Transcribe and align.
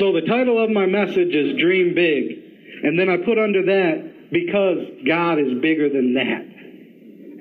So 0.00 0.12
the 0.12 0.22
title 0.22 0.56
of 0.56 0.70
my 0.70 0.86
message 0.86 1.34
is 1.34 1.60
Dream 1.60 1.94
Big. 1.94 2.32
And 2.84 2.98
then 2.98 3.10
I 3.10 3.18
put 3.18 3.38
under 3.38 3.62
that, 3.66 4.32
because 4.32 4.78
God 5.06 5.38
is 5.38 5.60
bigger 5.60 5.90
than 5.90 6.14
that. 6.14 6.40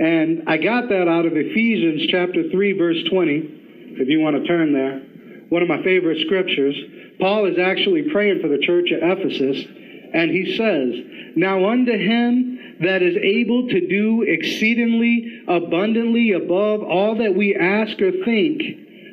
And 0.04 0.44
I 0.46 0.58
got 0.58 0.90
that 0.90 1.08
out 1.08 1.26
of 1.26 1.32
Ephesians 1.38 2.08
chapter 2.12 2.50
3, 2.52 2.78
verse 2.78 2.98
20, 3.10 3.96
if 4.04 4.10
you 4.10 4.20
want 4.20 4.36
to 4.36 4.44
turn 4.46 4.74
there. 4.74 5.00
One 5.48 5.62
of 5.62 5.70
my 5.70 5.82
favorite 5.84 6.20
scriptures. 6.26 6.76
Paul 7.22 7.46
is 7.46 7.58
actually 7.58 8.12
praying 8.12 8.42
for 8.42 8.50
the 8.50 8.60
church 8.60 8.92
at 8.92 9.08
Ephesus, 9.08 9.66
and 10.14 10.30
he 10.30 10.58
says, 10.58 11.36
Now 11.38 11.70
unto 11.70 11.94
him 11.94 12.76
that 12.82 13.02
is 13.02 13.16
able 13.16 13.70
to 13.70 13.88
do 13.88 14.24
exceedingly 14.24 15.44
abundantly 15.48 16.34
above 16.34 16.84
all 16.84 17.16
that 17.20 17.36
we 17.36 17.56
ask 17.56 18.02
or 18.02 18.12
think, 18.26 18.62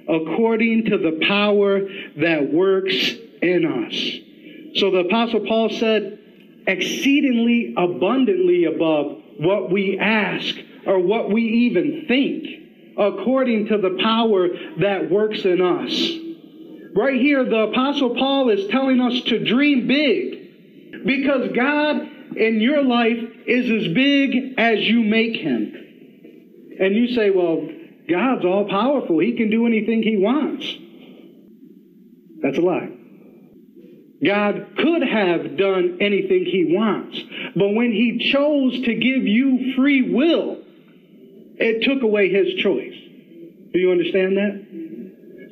according 0.08 0.86
to 0.86 0.98
the 0.98 1.20
power 1.28 1.82
that 2.16 2.52
works 2.52 3.14
in 3.46 3.64
us. 3.64 4.80
So 4.80 4.90
the 4.90 5.08
Apostle 5.08 5.46
Paul 5.46 5.70
said, 5.70 6.18
exceedingly 6.66 7.74
abundantly 7.76 8.64
above 8.64 9.22
what 9.38 9.70
we 9.70 9.98
ask 9.98 10.54
or 10.86 10.98
what 10.98 11.30
we 11.30 11.42
even 11.42 12.04
think, 12.08 12.98
according 12.98 13.68
to 13.68 13.78
the 13.78 13.98
power 14.02 14.48
that 14.80 15.10
works 15.10 15.44
in 15.44 15.60
us. 15.60 16.10
Right 16.94 17.20
here, 17.20 17.44
the 17.44 17.68
Apostle 17.70 18.16
Paul 18.16 18.50
is 18.50 18.68
telling 18.68 19.00
us 19.00 19.20
to 19.24 19.44
dream 19.44 19.86
big 19.86 21.04
because 21.06 21.52
God 21.54 21.96
in 22.36 22.60
your 22.60 22.82
life 22.82 23.18
is 23.46 23.70
as 23.70 23.92
big 23.94 24.54
as 24.58 24.80
you 24.80 25.02
make 25.02 25.36
him. 25.36 25.72
And 26.78 26.94
you 26.94 27.14
say, 27.14 27.30
well, 27.30 27.68
God's 28.08 28.44
all 28.44 28.68
powerful. 28.68 29.18
He 29.18 29.36
can 29.36 29.50
do 29.50 29.66
anything 29.66 30.02
he 30.02 30.16
wants. 30.16 30.66
That's 32.42 32.58
a 32.58 32.60
lie. 32.60 32.95
God 34.24 34.68
could 34.78 35.02
have 35.02 35.56
done 35.56 35.98
anything 36.00 36.44
he 36.46 36.74
wants. 36.74 37.18
But 37.54 37.74
when 37.74 37.92
he 37.92 38.30
chose 38.32 38.72
to 38.84 38.94
give 38.94 39.26
you 39.26 39.74
free 39.76 40.10
will, 40.10 40.62
it 41.58 41.82
took 41.82 42.02
away 42.02 42.30
his 42.30 42.54
choice. 42.62 42.94
Do 43.72 43.78
you 43.78 43.90
understand 43.90 44.36
that? 44.36 44.66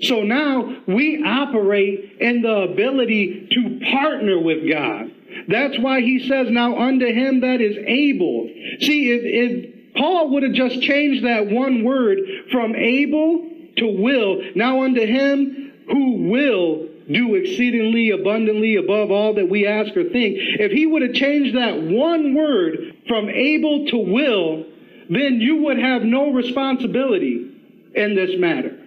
So 0.03 0.23
now 0.23 0.83
we 0.87 1.23
operate 1.25 2.17
in 2.21 2.43
the 2.43 2.73
ability 2.73 3.49
to 3.53 3.81
partner 3.93 4.39
with 4.41 4.69
God. 4.69 5.13
That's 5.49 5.79
why 5.79 6.01
he 6.01 6.27
says, 6.29 6.49
now 6.51 6.79
unto 6.79 7.07
him 7.07 7.41
that 7.41 7.61
is 7.61 7.77
able. 7.87 8.49
See, 8.81 9.11
if, 9.11 9.23
if 9.25 9.95
Paul 9.95 10.31
would 10.31 10.43
have 10.43 10.53
just 10.53 10.81
changed 10.83 11.25
that 11.25 11.47
one 11.47 11.85
word 11.85 12.19
from 12.51 12.75
able 12.75 13.51
to 13.77 13.87
will, 13.87 14.43
now 14.55 14.85
unto 14.85 15.05
him 15.05 15.73
who 15.87 16.31
will 16.31 16.89
do 17.11 17.35
exceedingly 17.35 18.11
abundantly 18.11 18.77
above 18.77 19.11
all 19.11 19.35
that 19.35 19.49
we 19.49 19.67
ask 19.67 19.97
or 19.97 20.05
think. 20.05 20.37
If 20.39 20.73
he 20.73 20.87
would 20.87 21.03
have 21.03 21.15
changed 21.15 21.57
that 21.57 21.83
one 21.83 22.35
word 22.35 22.97
from 23.07 23.29
able 23.29 23.87
to 23.87 23.97
will, 23.99 24.65
then 25.11 25.41
you 25.41 25.65
would 25.65 25.79
have 25.79 26.03
no 26.03 26.33
responsibility 26.33 27.51
in 27.95 28.15
this 28.15 28.39
matter. 28.39 28.79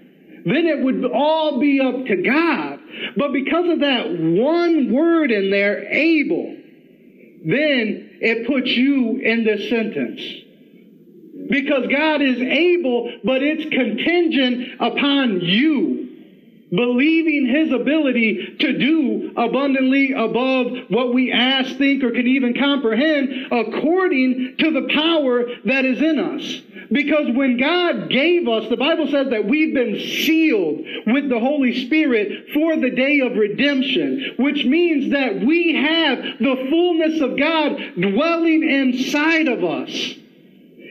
Then 0.46 0.66
it 0.66 0.84
would 0.84 1.06
all 1.12 1.60
be 1.60 1.80
up 1.80 2.06
to 2.06 2.16
God. 2.24 2.80
But 3.18 3.34
because 3.34 3.70
of 3.70 3.80
that 3.82 4.06
one 4.10 4.92
word 4.92 5.32
in 5.32 5.52
there, 5.52 5.84
able, 5.92 6.56
then 7.46 8.18
it 8.22 8.48
puts 8.48 8.70
you 8.70 9.20
in 9.20 9.44
this 9.44 9.70
sentence. 9.70 10.22
Because 11.50 11.88
God 11.88 12.22
is 12.22 12.40
able, 12.40 13.12
but 13.24 13.44
it's 13.44 13.64
contingent 13.64 14.82
upon 14.82 15.42
you 15.42 15.97
believing 16.70 17.46
his 17.46 17.72
ability 17.72 18.58
to 18.60 18.78
do 18.78 19.32
abundantly 19.38 20.12
above 20.12 20.90
what 20.90 21.14
we 21.14 21.32
ask, 21.32 21.78
think, 21.78 22.04
or 22.04 22.12
can 22.12 22.28
even 22.28 22.54
comprehend 22.54 23.48
according 23.52 24.56
to 24.60 24.72
the 24.72 24.94
power 24.94 25.46
that 25.66 25.86
is 25.86 26.02
in 26.02 26.20
us. 26.20 26.62
Because 26.92 27.28
when 27.36 27.58
God 27.58 28.10
gave 28.10 28.48
us, 28.48 28.70
the 28.70 28.78
Bible 28.78 29.08
says 29.12 29.30
that 29.30 29.46
we've 29.46 29.74
been 29.74 30.00
sealed 30.00 30.80
with 31.08 31.30
the 31.30 31.40
Holy 31.40 31.86
Spirit 31.86 32.50
for 32.54 32.78
the 32.78 32.92
day 32.92 33.20
of 33.20 33.36
redemption, 33.36 34.36
which 34.38 34.66
means 34.66 35.12
that 35.12 35.46
we 35.46 35.76
have 35.76 36.20
the 36.40 36.68
fullness 36.70 37.22
of 37.22 37.38
God 37.38 37.78
dwelling 38.00 38.70
inside 38.70 39.48
of 39.48 39.64
us. 39.64 40.16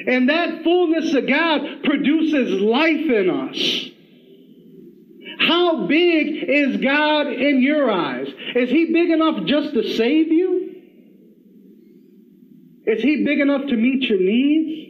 And 0.06 0.28
that 0.28 0.62
fullness 0.62 1.12
of 1.14 1.26
God 1.26 1.82
produces 1.82 2.60
life 2.60 3.10
in 3.10 3.30
us. 3.30 3.95
How 5.38 5.86
big 5.86 6.44
is 6.48 6.76
God 6.78 7.28
in 7.28 7.62
your 7.62 7.90
eyes? 7.90 8.28
Is 8.54 8.70
He 8.70 8.92
big 8.92 9.10
enough 9.10 9.44
just 9.46 9.74
to 9.74 9.94
save 9.94 10.28
you? 10.28 10.74
Is 12.86 13.02
He 13.02 13.24
big 13.24 13.40
enough 13.40 13.66
to 13.66 13.76
meet 13.76 14.08
your 14.08 14.20
needs? 14.20 14.86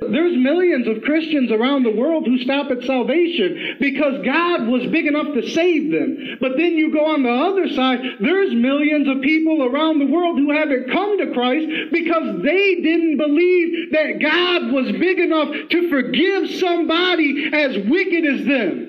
There's 0.00 0.36
millions 0.36 0.86
of 0.86 1.02
Christians 1.02 1.50
around 1.50 1.82
the 1.82 1.94
world 1.94 2.24
who 2.26 2.38
stop 2.38 2.70
at 2.70 2.84
salvation 2.84 3.76
because 3.80 4.24
God 4.24 4.68
was 4.68 4.86
big 4.92 5.06
enough 5.06 5.34
to 5.34 5.48
save 5.50 5.90
them. 5.90 6.38
But 6.40 6.52
then 6.56 6.78
you 6.78 6.92
go 6.92 7.04
on 7.06 7.24
the 7.24 7.30
other 7.30 7.68
side, 7.74 7.98
there's 8.20 8.54
millions 8.54 9.08
of 9.08 9.22
people 9.22 9.64
around 9.64 9.98
the 9.98 10.06
world 10.06 10.38
who 10.38 10.52
haven't 10.52 10.92
come 10.92 11.18
to 11.18 11.32
Christ 11.32 11.66
because 11.92 12.42
they 12.42 12.76
didn't 12.76 13.16
believe 13.16 13.90
that 13.92 14.22
God 14.22 14.72
was 14.72 14.92
big 14.92 15.18
enough 15.18 15.48
to 15.70 15.90
forgive 15.90 16.50
somebody 16.60 17.50
as 17.52 17.76
wicked 17.88 18.24
as 18.24 18.46
them. 18.46 18.87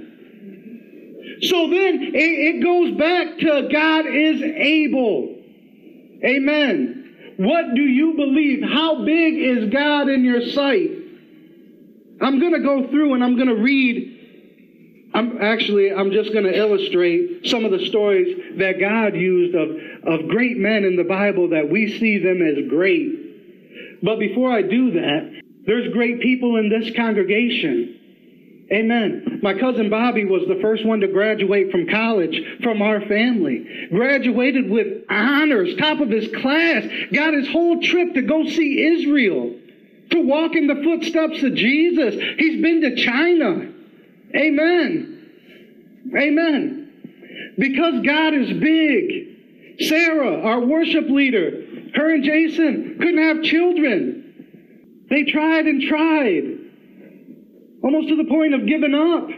So 1.42 1.70
then 1.70 2.12
it, 2.14 2.64
goes 2.64 2.98
back 2.98 3.38
to 3.40 3.70
God 3.72 4.06
is 4.06 4.42
able. 4.42 5.36
Amen. 6.24 7.36
What 7.38 7.74
do 7.76 7.82
you 7.82 8.14
believe? 8.16 8.62
How 8.64 9.06
big 9.06 9.36
is 9.36 9.72
God 9.72 10.10
in 10.10 10.26
your 10.26 10.42
sight? 10.50 10.92
I'm 12.22 12.40
going 12.40 12.54
to 12.54 12.60
go 12.60 12.90
through 12.90 13.14
and 13.14 13.24
I'm 13.24 13.36
going 13.36 13.48
to 13.48 13.56
read. 13.56 15.10
I'm 15.14 15.42
actually, 15.42 15.94
I'm 15.94 16.12
just 16.12 16.34
going 16.34 16.44
to 16.44 16.56
illustrate 16.56 17.48
some 17.48 17.64
of 17.64 17.72
the 17.72 17.86
stories 17.88 18.58
that 18.58 18.80
God 18.80 19.16
used 19.16 19.56
of, 19.56 19.70
of 20.22 20.28
great 20.28 20.58
men 20.58 20.84
in 20.84 20.98
the 20.98 21.06
Bible 21.06 21.50
that 21.50 21.70
we 21.70 21.98
see 21.98 22.18
them 22.18 22.42
as 22.42 22.70
great. 22.70 24.02
But 24.04 24.20
before 24.20 24.52
I 24.52 24.62
do 24.62 24.92
that, 24.92 25.42
there's 25.66 25.94
great 25.94 26.22
people 26.22 26.58
in 26.58 26.70
this 26.70 26.94
congregation 26.96 27.99
Amen. 28.72 29.40
My 29.42 29.58
cousin 29.58 29.90
Bobby 29.90 30.26
was 30.26 30.48
the 30.48 30.60
first 30.62 30.86
one 30.86 31.00
to 31.00 31.08
graduate 31.08 31.72
from 31.72 31.88
college 31.88 32.40
from 32.62 32.84
our 32.84 33.02
family. 33.02 33.88
Graduated 33.90 34.70
with 34.70 35.06
honors, 35.10 35.76
top 35.78 36.00
of 36.00 36.10
his 36.10 36.28
class. 36.42 36.86
Got 37.12 37.34
his 37.34 37.50
whole 37.50 37.82
trip 37.82 38.14
to 38.14 38.22
go 38.22 38.46
see 38.46 38.86
Israel, 38.86 39.56
to 40.12 40.22
walk 40.22 40.56
in 40.56 40.68
the 40.68 40.82
footsteps 40.84 41.42
of 41.42 41.56
Jesus. 41.56 42.14
He's 42.38 42.62
been 42.62 42.82
to 42.82 42.96
China. 42.96 43.72
Amen. 44.36 45.32
Amen. 46.16 47.56
Because 47.58 48.06
God 48.06 48.36
is 48.36 48.54
big. 48.54 49.88
Sarah, 49.88 50.42
our 50.42 50.60
worship 50.60 51.10
leader, 51.10 51.66
her 51.96 52.14
and 52.14 52.24
Jason 52.24 52.98
couldn't 53.00 53.24
have 53.24 53.44
children. 53.44 55.08
They 55.10 55.24
tried 55.24 55.66
and 55.66 55.82
tried 55.82 56.59
almost 57.84 58.10
to 58.10 58.16
the 58.16 58.30
point 58.30 58.54
of 58.54 58.68
giving 58.68 58.94
up. 58.94 59.30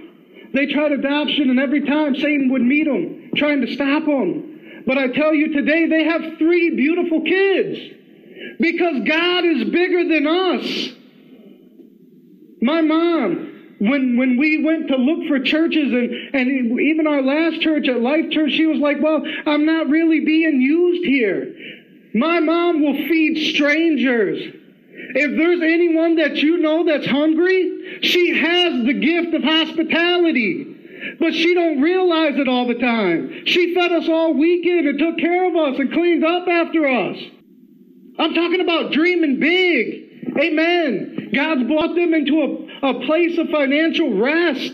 They 0.53 0.67
tried 0.67 0.91
adoption, 0.91 1.49
and 1.49 1.59
every 1.59 1.85
time 1.85 2.15
Satan 2.15 2.51
would 2.51 2.61
meet 2.61 2.85
them, 2.85 3.31
trying 3.35 3.61
to 3.61 3.73
stop 3.73 4.05
them. 4.05 4.83
But 4.85 4.97
I 4.97 5.07
tell 5.07 5.33
you 5.33 5.53
today, 5.53 5.87
they 5.87 6.03
have 6.05 6.37
three 6.37 6.75
beautiful 6.75 7.21
kids 7.21 7.79
because 8.59 9.07
God 9.07 9.45
is 9.45 9.69
bigger 9.69 10.07
than 10.07 10.27
us. 10.27 10.89
My 12.61 12.81
mom, 12.81 13.75
when, 13.79 14.17
when 14.17 14.37
we 14.37 14.63
went 14.63 14.89
to 14.89 14.95
look 14.95 15.27
for 15.27 15.39
churches, 15.39 15.91
and, 15.91 16.35
and 16.35 16.79
even 16.79 17.07
our 17.07 17.21
last 17.21 17.61
church 17.61 17.87
at 17.87 17.99
Life 18.01 18.29
Church, 18.31 18.51
she 18.51 18.65
was 18.65 18.79
like, 18.79 18.97
Well, 19.01 19.23
I'm 19.45 19.65
not 19.65 19.89
really 19.89 20.19
being 20.19 20.61
used 20.61 21.05
here. 21.05 21.55
My 22.13 22.39
mom 22.39 22.83
will 22.83 23.07
feed 23.07 23.55
strangers. 23.55 24.60
If 24.93 25.37
there's 25.37 25.61
anyone 25.61 26.15
that 26.17 26.37
you 26.37 26.57
know 26.57 26.85
that's 26.85 27.07
hungry, 27.07 27.99
she 28.01 28.37
has 28.37 28.85
the 28.85 28.93
gift 28.93 29.33
of 29.33 29.43
hospitality. 29.43 30.67
But 31.19 31.33
she 31.33 31.53
don't 31.53 31.81
realize 31.81 32.37
it 32.37 32.47
all 32.47 32.67
the 32.67 32.75
time. 32.75 33.45
She 33.45 33.73
fed 33.73 33.91
us 33.91 34.07
all 34.07 34.33
weekend 34.33 34.87
and 34.87 34.99
took 34.99 35.17
care 35.17 35.47
of 35.49 35.55
us 35.55 35.79
and 35.79 35.91
cleaned 35.91 36.23
up 36.23 36.47
after 36.47 36.87
us. 36.87 37.17
I'm 38.19 38.33
talking 38.33 38.61
about 38.61 38.91
dreaming 38.91 39.39
big. 39.39 40.11
Amen. 40.39 41.31
God's 41.33 41.63
brought 41.63 41.95
them 41.95 42.13
into 42.13 42.69
a, 42.83 42.89
a 42.89 43.05
place 43.05 43.37
of 43.37 43.49
financial 43.49 44.17
rest. 44.17 44.73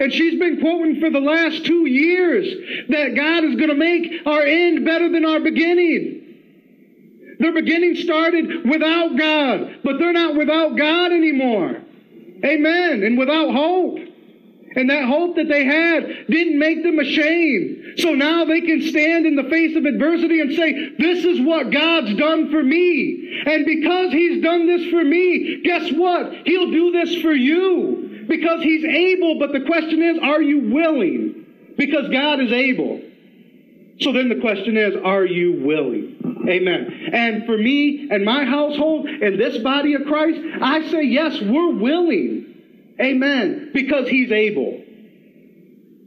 And 0.00 0.12
she's 0.12 0.38
been 0.38 0.60
quoting 0.60 1.00
for 1.00 1.10
the 1.10 1.20
last 1.20 1.64
two 1.64 1.86
years 1.86 2.88
that 2.88 3.14
God 3.14 3.44
is 3.44 3.54
going 3.56 3.68
to 3.68 3.74
make 3.74 4.26
our 4.26 4.42
end 4.42 4.84
better 4.84 5.10
than 5.10 5.24
our 5.24 5.40
beginning. 5.40 6.17
Their 7.38 7.52
beginning 7.52 7.96
started 7.96 8.68
without 8.68 9.16
God, 9.16 9.78
but 9.84 9.98
they're 9.98 10.12
not 10.12 10.36
without 10.36 10.76
God 10.76 11.12
anymore. 11.12 11.82
Amen. 12.44 13.02
And 13.02 13.18
without 13.18 13.52
hope. 13.52 13.98
And 14.76 14.90
that 14.90 15.04
hope 15.04 15.36
that 15.36 15.48
they 15.48 15.64
had 15.64 16.26
didn't 16.28 16.58
make 16.58 16.82
them 16.82 16.98
ashamed. 16.98 17.98
So 17.98 18.14
now 18.14 18.44
they 18.44 18.60
can 18.60 18.82
stand 18.82 19.26
in 19.26 19.34
the 19.34 19.44
face 19.44 19.76
of 19.76 19.84
adversity 19.84 20.40
and 20.40 20.52
say, 20.54 20.90
This 20.98 21.24
is 21.24 21.40
what 21.40 21.72
God's 21.72 22.14
done 22.14 22.50
for 22.50 22.62
me. 22.62 23.42
And 23.46 23.64
because 23.64 24.12
He's 24.12 24.42
done 24.42 24.66
this 24.66 24.88
for 24.90 25.02
me, 25.02 25.62
guess 25.64 25.90
what? 25.92 26.46
He'll 26.46 26.70
do 26.70 26.92
this 26.92 27.20
for 27.22 27.32
you. 27.32 28.26
Because 28.28 28.62
He's 28.62 28.84
able. 28.84 29.38
But 29.38 29.52
the 29.52 29.64
question 29.64 30.02
is, 30.02 30.18
are 30.22 30.42
you 30.42 30.70
willing? 30.70 31.46
Because 31.76 32.10
God 32.10 32.40
is 32.40 32.52
able. 32.52 33.00
So 34.00 34.12
then 34.12 34.28
the 34.28 34.40
question 34.40 34.76
is, 34.76 34.94
are 35.02 35.24
you 35.24 35.60
willing? 35.64 36.44
Amen. 36.48 37.10
And 37.12 37.46
for 37.46 37.58
me 37.58 38.08
and 38.10 38.24
my 38.24 38.44
household 38.44 39.06
and 39.06 39.40
this 39.40 39.58
body 39.58 39.94
of 39.94 40.02
Christ, 40.06 40.40
I 40.62 40.88
say, 40.90 41.02
yes, 41.02 41.40
we're 41.40 41.74
willing. 41.74 42.94
Amen. 43.00 43.70
Because 43.74 44.08
he's 44.08 44.30
able. 44.30 44.82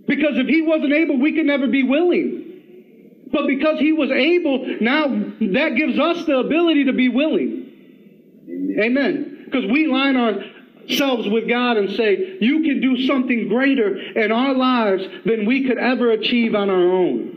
Because 0.08 0.38
if 0.38 0.48
he 0.48 0.62
wasn't 0.62 0.94
able, 0.94 1.20
we 1.20 1.34
could 1.36 1.46
never 1.46 1.68
be 1.68 1.84
willing. 1.84 3.28
But 3.32 3.48
because 3.48 3.80
he 3.80 3.94
was 3.94 4.12
able, 4.12 4.78
now 4.82 5.08
that 5.08 5.76
gives 5.76 6.00
us 6.00 6.26
the 6.26 6.38
ability 6.38 6.86
to 6.86 6.94
be 6.94 7.10
willing. 7.10 8.78
Amen. 8.82 9.44
Because 9.46 9.70
we 9.70 9.88
line 9.88 10.18
ourselves 10.18 11.28
with 11.30 11.48
God 11.48 11.78
and 11.78 11.96
say, 11.96 12.38
You 12.42 12.62
can 12.62 12.82
do 12.82 13.06
something 13.06 13.48
greater 13.48 13.98
in 13.98 14.32
our 14.32 14.54
lives 14.54 15.04
than 15.26 15.46
we 15.46 15.66
could 15.66 15.78
ever 15.78 16.12
achieve 16.12 16.56
on 16.56 16.70
our 16.70 16.92
own. 16.92 17.31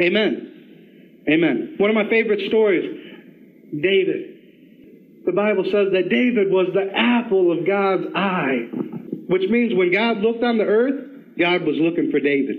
Amen. 0.00 1.24
Amen. 1.28 1.74
One 1.78 1.90
of 1.90 1.96
my 1.96 2.08
favorite 2.08 2.48
stories 2.48 3.00
David. 3.80 4.30
The 5.26 5.32
Bible 5.32 5.64
says 5.64 5.88
that 5.92 6.08
David 6.10 6.50
was 6.50 6.68
the 6.74 6.90
apple 6.94 7.50
of 7.50 7.66
God's 7.66 8.04
eye, 8.14 8.68
which 9.28 9.48
means 9.50 9.74
when 9.74 9.90
God 9.90 10.18
looked 10.18 10.44
on 10.44 10.58
the 10.58 10.64
earth, 10.64 10.94
God 11.38 11.62
was 11.62 11.76
looking 11.78 12.10
for 12.10 12.20
David. 12.20 12.56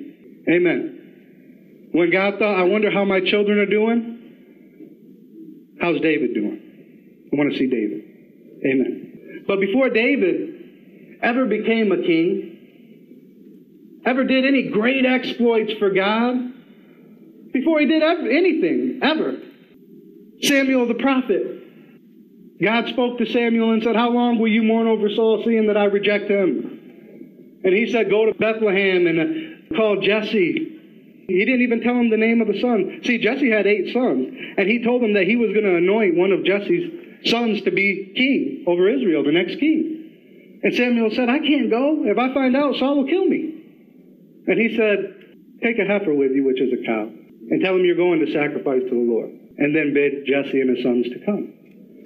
Amen. 0.49 1.89
When 1.91 2.09
God 2.11 2.39
thought, 2.39 2.59
I 2.59 2.63
wonder 2.63 2.89
how 2.91 3.05
my 3.05 3.19
children 3.21 3.59
are 3.59 3.67
doing, 3.67 5.75
how's 5.79 6.01
David 6.01 6.33
doing? 6.33 7.29
I 7.31 7.35
want 7.37 7.53
to 7.53 7.59
see 7.59 7.67
David. 7.67 8.01
Amen. 8.65 9.43
But 9.47 9.59
before 9.59 9.89
David 9.89 11.19
ever 11.21 11.45
became 11.45 11.91
a 11.91 11.97
king, 11.97 14.01
ever 14.05 14.23
did 14.23 14.45
any 14.45 14.69
great 14.71 15.05
exploits 15.05 15.73
for 15.79 15.91
God, 15.91 16.33
before 17.55 17.79
he 17.79 17.85
did 17.87 18.03
ever, 18.03 18.29
anything, 18.29 18.99
ever, 19.01 19.39
Samuel 20.41 20.87
the 20.87 20.95
prophet 20.95 21.55
God 22.61 22.87
spoke 22.87 23.17
to 23.17 23.25
Samuel 23.25 23.71
and 23.71 23.83
said, 23.83 23.95
How 23.95 24.09
long 24.11 24.39
will 24.39 24.47
you 24.47 24.63
mourn 24.63 24.87
over 24.87 25.09
Saul, 25.09 25.43
seeing 25.45 25.67
that 25.67 25.77
I 25.77 25.85
reject 25.85 26.29
him? 26.29 27.59
And 27.63 27.73
he 27.73 27.91
said, 27.91 28.09
Go 28.09 28.25
to 28.25 28.33
Bethlehem 28.33 29.07
and 29.07 29.19
uh, 29.19 29.75
call 29.75 30.01
Jesse. 30.01 30.71
He 31.27 31.45
didn't 31.45 31.61
even 31.61 31.81
tell 31.81 31.95
him 31.95 32.09
the 32.09 32.17
name 32.17 32.39
of 32.39 32.47
the 32.47 32.61
son. 32.61 33.01
See, 33.03 33.17
Jesse 33.17 33.49
had 33.49 33.67
eight 33.67 33.91
sons, 33.91 34.29
and 34.57 34.69
he 34.69 34.83
told 34.83 35.03
him 35.03 35.15
that 35.15 35.25
he 35.25 35.35
was 35.35 35.51
going 35.51 35.65
to 35.65 35.75
anoint 35.75 36.15
one 36.15 36.31
of 36.31 36.45
Jesse's 36.45 37.29
sons 37.29 37.61
to 37.63 37.71
be 37.71 38.13
king 38.15 38.63
over 38.67 38.87
Israel, 38.87 39.23
the 39.23 39.31
next 39.31 39.59
king. 39.59 40.61
And 40.63 40.73
Samuel 40.75 41.11
said, 41.11 41.27
I 41.27 41.39
can't 41.39 41.69
go. 41.69 42.05
If 42.05 42.17
I 42.17 42.33
find 42.33 42.55
out, 42.55 42.75
Saul 42.75 42.97
will 42.97 43.09
kill 43.09 43.25
me. 43.25 43.51
And 44.47 44.59
he 44.61 44.77
said, 44.77 44.99
Take 45.63 45.79
a 45.79 45.85
heifer 45.85 46.13
with 46.13 46.31
you, 46.31 46.45
which 46.45 46.61
is 46.61 46.71
a 46.71 46.85
cow, 46.85 47.09
and 47.49 47.61
tell 47.61 47.75
him 47.75 47.85
you're 47.85 47.95
going 47.95 48.25
to 48.25 48.31
sacrifice 48.31 48.81
to 48.83 48.89
the 48.89 49.11
Lord. 49.11 49.29
And 49.57 49.75
then 49.75 49.93
bid 49.93 50.25
Jesse 50.25 50.59
and 50.59 50.75
his 50.75 50.83
sons 50.83 51.07
to 51.09 51.25
come. 51.25 51.53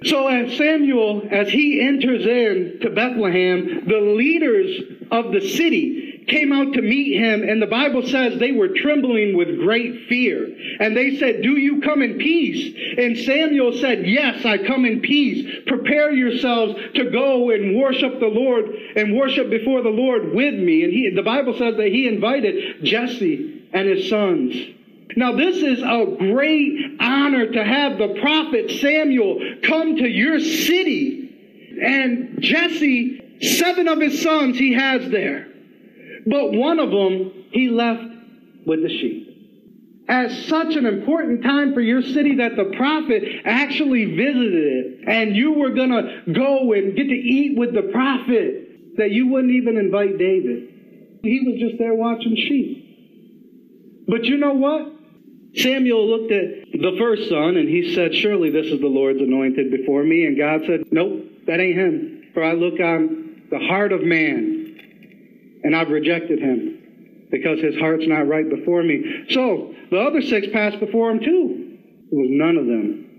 So 0.04 0.28
as 0.28 0.56
Samuel, 0.56 1.28
as 1.30 1.48
he 1.48 1.80
enters 1.80 2.24
in 2.24 2.78
to 2.80 2.90
Bethlehem, 2.90 3.84
the 3.86 4.00
leaders 4.00 4.80
of 5.10 5.32
the 5.32 5.46
city 5.46 6.24
came 6.26 6.52
out 6.52 6.72
to 6.72 6.80
meet 6.80 7.18
him, 7.18 7.42
and 7.42 7.60
the 7.60 7.66
Bible 7.66 8.06
says 8.06 8.38
they 8.38 8.52
were 8.52 8.68
trembling 8.68 9.36
with 9.36 9.58
great 9.58 10.08
fear. 10.08 10.48
And 10.78 10.96
they 10.96 11.18
said, 11.18 11.42
Do 11.42 11.58
you 11.58 11.82
come 11.82 12.00
in 12.00 12.16
peace? 12.18 12.74
And 12.98 13.18
Samuel 13.18 13.78
said, 13.78 14.06
Yes, 14.06 14.44
I 14.44 14.58
come 14.58 14.86
in 14.86 15.00
peace. 15.00 15.64
Prepare 15.66 16.12
yourselves 16.12 16.74
to 16.94 17.10
go 17.10 17.50
and 17.50 17.76
worship 17.76 18.20
the 18.20 18.26
Lord 18.26 18.66
and 18.96 19.16
worship 19.16 19.50
before 19.50 19.82
the 19.82 19.90
Lord 19.90 20.32
with 20.34 20.54
me. 20.54 20.84
And 20.84 20.92
he, 20.92 21.12
the 21.14 21.22
Bible 21.22 21.58
says 21.58 21.76
that 21.76 21.88
he 21.88 22.08
invited 22.08 22.84
Jesse 22.84 23.68
and 23.72 23.88
his 23.88 24.08
sons. 24.08 24.54
Now, 25.16 25.36
this 25.36 25.56
is 25.56 25.80
a 25.80 26.16
great 26.18 26.96
honor 27.00 27.50
to 27.52 27.64
have 27.64 27.98
the 27.98 28.18
prophet 28.20 28.70
Samuel 28.70 29.56
come 29.62 29.96
to 29.96 30.08
your 30.08 30.38
city. 30.40 31.78
And 31.82 32.40
Jesse, 32.40 33.38
seven 33.42 33.88
of 33.88 34.00
his 34.00 34.22
sons 34.22 34.58
he 34.58 34.74
has 34.74 35.10
there. 35.10 35.46
But 36.26 36.52
one 36.52 36.78
of 36.78 36.90
them 36.90 37.44
he 37.50 37.68
left 37.68 38.02
with 38.66 38.82
the 38.82 38.88
sheep. 38.88 39.26
As 40.08 40.46
such 40.46 40.74
an 40.74 40.86
important 40.86 41.42
time 41.42 41.72
for 41.72 41.80
your 41.80 42.02
city 42.02 42.36
that 42.36 42.56
the 42.56 42.74
prophet 42.76 43.22
actually 43.44 44.16
visited 44.16 44.54
it, 44.54 45.08
and 45.08 45.36
you 45.36 45.52
were 45.52 45.70
going 45.70 45.90
to 45.90 46.32
go 46.32 46.72
and 46.72 46.96
get 46.96 47.04
to 47.04 47.14
eat 47.14 47.56
with 47.56 47.72
the 47.72 47.90
prophet, 47.92 48.96
that 48.96 49.12
you 49.12 49.28
wouldn't 49.28 49.52
even 49.52 49.76
invite 49.76 50.18
David. 50.18 51.20
He 51.22 51.40
was 51.46 51.60
just 51.60 51.78
there 51.78 51.94
watching 51.94 52.34
sheep. 52.34 54.04
But 54.08 54.24
you 54.24 54.36
know 54.36 54.54
what? 54.54 54.92
Samuel 55.56 56.08
looked 56.08 56.32
at 56.32 56.72
the 56.72 56.96
first 56.98 57.28
son 57.28 57.56
and 57.56 57.68
he 57.68 57.94
said, 57.94 58.14
Surely 58.14 58.50
this 58.50 58.66
is 58.66 58.80
the 58.80 58.86
Lord's 58.86 59.20
anointed 59.20 59.70
before 59.70 60.04
me. 60.04 60.24
And 60.24 60.38
God 60.38 60.62
said, 60.66 60.84
Nope, 60.90 61.24
that 61.46 61.60
ain't 61.60 61.76
him. 61.78 62.30
For 62.34 62.44
I 62.44 62.52
look 62.52 62.78
on 62.78 63.46
the 63.50 63.58
heart 63.58 63.92
of 63.92 64.02
man 64.02 64.60
and 65.64 65.74
I've 65.74 65.90
rejected 65.90 66.38
him 66.38 67.26
because 67.30 67.60
his 67.60 67.76
heart's 67.76 68.06
not 68.06 68.28
right 68.28 68.48
before 68.48 68.82
me. 68.82 69.26
So 69.30 69.74
the 69.90 69.98
other 69.98 70.22
six 70.22 70.46
passed 70.52 70.78
before 70.80 71.10
him 71.10 71.20
too. 71.20 71.78
It 72.10 72.14
was 72.14 72.28
none 72.30 72.56
of 72.56 72.66
them. 72.66 73.10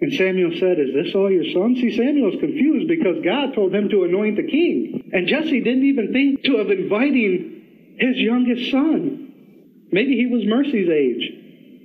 And 0.00 0.12
Samuel 0.14 0.52
said, 0.58 0.78
Is 0.78 0.94
this 0.94 1.14
all 1.14 1.30
your 1.30 1.46
sons? 1.52 1.78
See, 1.78 1.96
Samuel's 1.96 2.40
confused 2.40 2.88
because 2.88 3.24
God 3.24 3.54
told 3.54 3.74
him 3.74 3.88
to 3.88 4.04
anoint 4.04 4.36
the 4.36 4.46
king. 4.46 5.10
And 5.12 5.26
Jesse 5.26 5.60
didn't 5.60 5.84
even 5.84 6.12
think 6.12 6.44
to 6.44 6.56
of 6.58 6.70
inviting 6.70 7.96
his 7.98 8.16
youngest 8.16 8.70
son. 8.70 9.86
Maybe 9.90 10.16
he 10.16 10.26
was 10.26 10.44
Mercy's 10.44 10.88
age. 10.88 11.37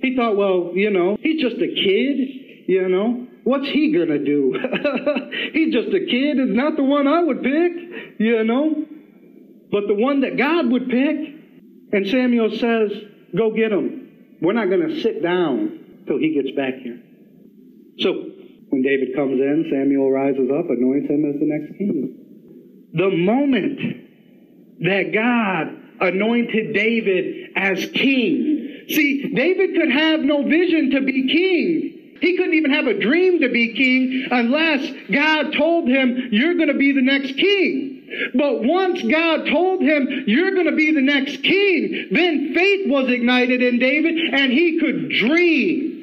He 0.04 0.14
thought, 0.14 0.36
well, 0.36 0.72
you 0.74 0.90
know, 0.90 1.16
he's 1.18 1.40
just 1.40 1.56
a 1.56 1.66
kid, 1.66 2.68
you 2.68 2.88
know. 2.90 3.26
What's 3.44 3.66
he 3.70 3.90
going 3.90 4.08
to 4.08 4.22
do? 4.22 4.52
he's 5.54 5.72
just 5.72 5.88
a 5.88 6.00
kid. 6.00 6.38
It's 6.38 6.52
not 6.54 6.76
the 6.76 6.82
one 6.84 7.08
I 7.08 7.22
would 7.22 7.42
pick, 7.42 7.72
you 8.18 8.44
know. 8.44 8.84
But 9.72 9.86
the 9.88 9.94
one 9.94 10.20
that 10.20 10.36
God 10.36 10.70
would 10.70 10.90
pick. 10.90 11.16
And 11.94 12.06
Samuel 12.08 12.50
says, 12.50 12.90
go 13.34 13.50
get 13.52 13.72
him. 13.72 14.36
We're 14.42 14.52
not 14.52 14.68
going 14.68 14.86
to 14.88 15.00
sit 15.00 15.22
down 15.22 16.02
till 16.06 16.18
he 16.18 16.34
gets 16.34 16.54
back 16.54 16.74
here. 16.82 17.00
So 18.00 18.12
when 18.68 18.82
David 18.82 19.16
comes 19.16 19.40
in, 19.40 19.70
Samuel 19.72 20.10
rises 20.10 20.50
up, 20.50 20.68
anoints 20.68 21.08
him 21.08 21.24
as 21.32 21.40
the 21.40 21.46
next 21.46 21.78
king. 21.78 22.90
The 22.92 23.08
moment 23.08 23.80
that 24.80 25.14
God 25.14 26.12
anointed 26.12 26.74
David 26.74 27.52
as 27.56 27.86
king, 27.86 28.64
See, 28.88 29.32
David 29.34 29.74
could 29.74 29.90
have 29.90 30.20
no 30.20 30.42
vision 30.42 30.90
to 30.90 31.00
be 31.00 31.28
king. 31.28 32.18
He 32.20 32.36
couldn't 32.36 32.54
even 32.54 32.72
have 32.72 32.86
a 32.86 32.98
dream 32.98 33.40
to 33.40 33.50
be 33.50 33.74
king 33.74 34.28
unless 34.30 34.90
God 35.12 35.52
told 35.52 35.88
him, 35.88 36.28
You're 36.30 36.54
going 36.54 36.68
to 36.68 36.78
be 36.78 36.92
the 36.92 37.02
next 37.02 37.36
king. 37.36 38.30
But 38.34 38.62
once 38.62 39.02
God 39.02 39.46
told 39.46 39.82
him, 39.82 40.24
You're 40.26 40.52
going 40.52 40.66
to 40.66 40.76
be 40.76 40.92
the 40.92 41.02
next 41.02 41.42
king, 41.42 42.08
then 42.12 42.54
faith 42.54 42.88
was 42.88 43.10
ignited 43.10 43.62
in 43.62 43.78
David 43.78 44.16
and 44.32 44.52
he 44.52 44.78
could 44.78 45.10
dream. 45.10 45.93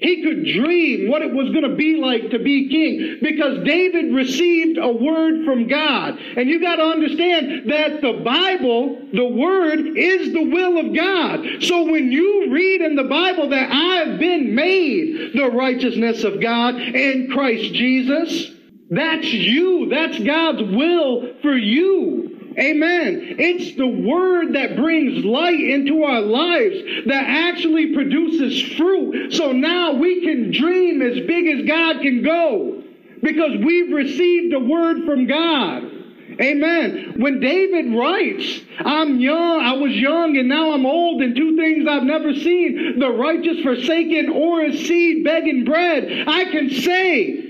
He 0.00 0.22
could 0.22 0.44
dream 0.44 1.10
what 1.10 1.22
it 1.22 1.32
was 1.32 1.50
going 1.50 1.68
to 1.68 1.76
be 1.76 1.96
like 1.96 2.30
to 2.30 2.38
be 2.38 2.68
king 2.68 3.18
because 3.22 3.64
David 3.64 4.14
received 4.14 4.78
a 4.78 4.88
word 4.88 5.44
from 5.44 5.68
God. 5.68 6.18
And 6.18 6.48
you 6.48 6.60
got 6.60 6.76
to 6.76 6.84
understand 6.84 7.70
that 7.70 8.00
the 8.00 8.20
Bible, 8.24 9.08
the 9.12 9.26
word, 9.26 9.80
is 9.96 10.32
the 10.32 10.44
will 10.44 10.78
of 10.78 10.94
God. 10.94 11.62
So 11.62 11.90
when 11.90 12.12
you 12.12 12.52
read 12.52 12.80
in 12.82 12.94
the 12.94 13.04
Bible 13.04 13.50
that 13.50 13.70
I've 13.70 14.18
been 14.18 14.54
made 14.54 15.32
the 15.34 15.50
righteousness 15.50 16.24
of 16.24 16.40
God 16.40 16.76
in 16.76 17.30
Christ 17.30 17.74
Jesus, 17.74 18.52
that's 18.90 19.32
you. 19.32 19.88
That's 19.90 20.18
God's 20.18 20.62
will 20.62 21.34
for 21.42 21.56
you. 21.56 22.27
Amen. 22.58 23.36
It's 23.38 23.76
the 23.76 23.86
word 23.86 24.54
that 24.54 24.76
brings 24.76 25.24
light 25.24 25.60
into 25.60 26.02
our 26.02 26.20
lives 26.20 26.76
that 27.06 27.24
actually 27.24 27.94
produces 27.94 28.76
fruit. 28.76 29.32
So 29.32 29.52
now 29.52 29.92
we 29.92 30.22
can 30.22 30.50
dream 30.50 31.00
as 31.00 31.24
big 31.26 31.46
as 31.46 31.66
God 31.66 32.02
can 32.02 32.22
go 32.24 32.82
because 33.22 33.52
we've 33.64 33.92
received 33.92 34.54
a 34.54 34.58
word 34.58 35.04
from 35.04 35.26
God. 35.26 35.84
Amen. 36.40 37.14
When 37.16 37.40
David 37.40 37.94
writes, 37.96 38.60
I'm 38.78 39.18
young, 39.18 39.60
I 39.60 39.72
was 39.72 39.92
young 39.92 40.36
and 40.36 40.48
now 40.48 40.72
I'm 40.72 40.86
old, 40.86 41.22
and 41.22 41.34
two 41.34 41.56
things 41.56 41.86
I've 41.88 42.04
never 42.04 42.32
seen 42.32 42.98
the 42.98 43.10
righteous 43.10 43.60
forsaken 43.62 44.30
or 44.30 44.64
a 44.64 44.76
seed 44.76 45.24
begging 45.24 45.64
bread. 45.64 46.28
I 46.28 46.44
can 46.44 46.70
say, 46.70 47.47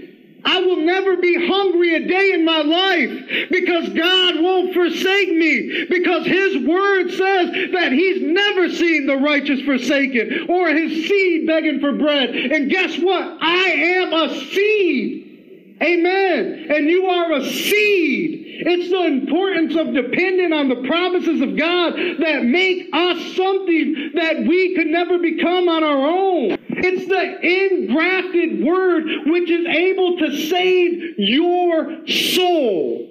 I 0.48 0.60
will 0.60 0.78
never 0.78 1.18
be 1.18 1.46
hungry 1.46 1.94
a 1.94 2.08
day 2.08 2.32
in 2.32 2.42
my 2.42 2.62
life 2.62 3.48
because 3.50 3.90
God 3.90 4.40
won't 4.40 4.72
forsake 4.72 5.30
me 5.30 5.84
because 5.90 6.24
his 6.24 6.66
word 6.66 7.10
says 7.10 7.72
that 7.72 7.92
he's 7.92 8.22
never 8.22 8.70
seen 8.70 9.06
the 9.06 9.18
righteous 9.18 9.60
forsaken 9.60 10.46
or 10.48 10.70
his 10.70 11.06
seed 11.06 11.46
begging 11.46 11.80
for 11.80 11.92
bread. 11.92 12.30
And 12.30 12.70
guess 12.70 12.98
what? 12.98 13.38
I 13.42 13.68
am 13.68 14.12
a 14.14 14.40
seed. 14.46 15.76
Amen. 15.82 16.66
And 16.70 16.88
you 16.88 17.06
are 17.06 17.32
a 17.32 17.44
seed. 17.44 18.44
It's 18.60 18.90
the 18.90 19.04
importance 19.04 19.76
of 19.76 19.92
depending 19.92 20.54
on 20.54 20.70
the 20.70 20.88
promises 20.88 21.42
of 21.42 21.58
God 21.58 21.92
that 22.20 22.44
make 22.44 22.88
us 22.92 23.36
something 23.36 24.12
that 24.14 24.46
we 24.48 24.74
could 24.74 24.88
never 24.88 25.18
become 25.18 25.68
on 25.68 25.84
our 25.84 26.06
own. 26.06 26.57
It's 26.80 27.06
the 27.08 27.84
engrafted 27.84 28.64
word 28.64 29.04
which 29.26 29.50
is 29.50 29.66
able 29.66 30.18
to 30.18 30.48
save 30.48 31.14
your 31.18 32.06
soul. 32.06 33.08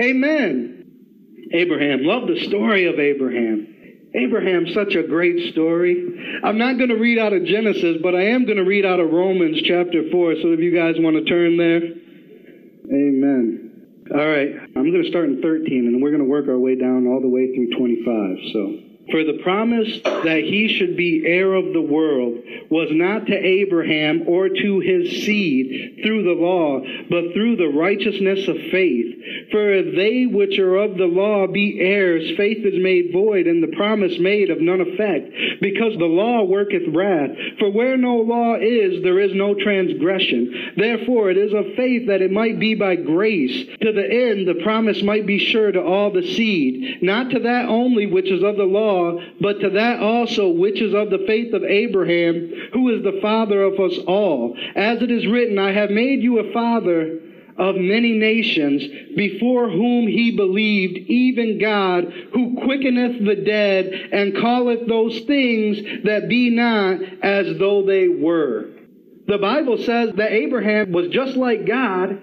Amen. 0.00 1.50
Abraham. 1.52 2.04
Love 2.04 2.28
the 2.28 2.46
story 2.46 2.86
of 2.86 2.98
Abraham. 2.98 3.68
Abraham, 4.14 4.66
such 4.74 4.94
a 4.94 5.02
great 5.02 5.52
story. 5.52 6.40
I'm 6.44 6.58
not 6.58 6.76
going 6.76 6.90
to 6.90 6.96
read 6.96 7.18
out 7.18 7.32
of 7.32 7.44
Genesis, 7.44 7.96
but 8.02 8.14
I 8.14 8.26
am 8.26 8.44
going 8.44 8.58
to 8.58 8.64
read 8.64 8.84
out 8.84 9.00
of 9.00 9.10
Romans 9.10 9.60
chapter 9.64 10.10
4. 10.10 10.34
So 10.42 10.52
if 10.52 10.60
you 10.60 10.74
guys 10.74 10.96
want 10.98 11.16
to 11.16 11.24
turn 11.24 11.56
there. 11.56 11.80
Amen. 12.92 14.06
All 14.12 14.28
right. 14.28 14.52
I'm 14.76 14.90
going 14.90 15.02
to 15.02 15.08
start 15.08 15.26
in 15.26 15.40
13, 15.40 15.86
and 15.86 16.02
we're 16.02 16.10
going 16.10 16.22
to 16.22 16.28
work 16.28 16.48
our 16.48 16.58
way 16.58 16.76
down 16.76 17.06
all 17.06 17.20
the 17.22 17.28
way 17.28 17.54
through 17.54 17.70
25. 17.78 18.36
So. 18.52 18.91
For 19.10 19.24
the 19.24 19.40
promise 19.42 20.00
that 20.04 20.42
he 20.44 20.68
should 20.78 20.96
be 20.96 21.24
heir 21.26 21.54
of 21.54 21.72
the 21.72 21.82
world 21.82 22.38
was 22.70 22.88
not 22.92 23.26
to 23.26 23.34
Abraham 23.34 24.28
or 24.28 24.48
to 24.48 24.78
his 24.78 25.24
seed 25.24 26.00
through 26.04 26.22
the 26.22 26.40
law, 26.40 26.80
but 27.10 27.34
through 27.34 27.56
the 27.56 27.72
righteousness 27.74 28.46
of 28.46 28.56
faith. 28.70 29.50
For 29.50 29.72
if 29.72 29.96
they 29.96 30.26
which 30.26 30.58
are 30.58 30.76
of 30.76 30.96
the 30.96 31.06
law 31.06 31.48
be 31.48 31.80
heirs, 31.80 32.36
faith 32.36 32.64
is 32.64 32.80
made 32.80 33.12
void, 33.12 33.46
and 33.46 33.62
the 33.62 33.76
promise 33.76 34.18
made 34.20 34.50
of 34.50 34.60
none 34.60 34.80
effect, 34.80 35.60
because 35.60 35.98
the 35.98 36.06
law 36.06 36.44
worketh 36.44 36.86
wrath. 36.88 37.30
For 37.58 37.70
where 37.70 37.96
no 37.96 38.16
law 38.16 38.54
is, 38.54 39.02
there 39.02 39.20
is 39.20 39.34
no 39.34 39.54
transgression. 39.54 40.72
Therefore 40.76 41.30
it 41.30 41.36
is 41.36 41.52
of 41.52 41.74
faith 41.76 42.06
that 42.06 42.22
it 42.22 42.30
might 42.30 42.60
be 42.60 42.74
by 42.76 42.96
grace, 42.96 43.66
to 43.82 43.92
the 43.92 44.08
end 44.08 44.46
the 44.46 44.62
promise 44.62 45.02
might 45.02 45.26
be 45.26 45.38
sure 45.38 45.72
to 45.72 45.82
all 45.82 46.12
the 46.12 46.26
seed, 46.34 47.02
not 47.02 47.30
to 47.30 47.40
that 47.40 47.68
only 47.68 48.06
which 48.06 48.30
is 48.30 48.42
of 48.44 48.56
the 48.56 48.62
law 48.62 48.91
law, 48.92 49.18
but 49.40 49.60
to 49.60 49.70
that 49.70 50.00
also 50.00 50.50
which 50.50 50.80
is 50.80 50.94
of 50.94 51.10
the 51.10 51.24
faith 51.26 51.52
of 51.52 51.64
Abraham, 51.64 52.52
who 52.72 52.94
is 52.94 53.02
the 53.02 53.18
father 53.20 53.62
of 53.62 53.78
us 53.80 53.98
all. 54.06 54.56
As 54.76 55.02
it 55.02 55.10
is 55.10 55.26
written, 55.26 55.58
I 55.58 55.72
have 55.72 55.90
made 55.90 56.22
you 56.22 56.38
a 56.38 56.52
father 56.52 57.20
of 57.58 57.76
many 57.76 58.12
nations, 58.14 58.82
before 59.14 59.68
whom 59.68 60.06
he 60.06 60.34
believed, 60.34 60.96
even 60.96 61.60
God, 61.60 62.04
who 62.32 62.56
quickeneth 62.64 63.24
the 63.24 63.42
dead, 63.44 63.86
and 64.12 64.34
calleth 64.34 64.88
those 64.88 65.20
things 65.20 65.78
that 66.04 66.28
be 66.28 66.50
not 66.50 67.00
as 67.22 67.58
though 67.58 67.84
they 67.84 68.08
were. 68.08 68.70
The 69.26 69.38
Bible 69.38 69.78
says 69.78 70.14
that 70.16 70.32
Abraham 70.32 70.92
was 70.92 71.08
just 71.08 71.36
like 71.36 71.66
God 71.66 72.20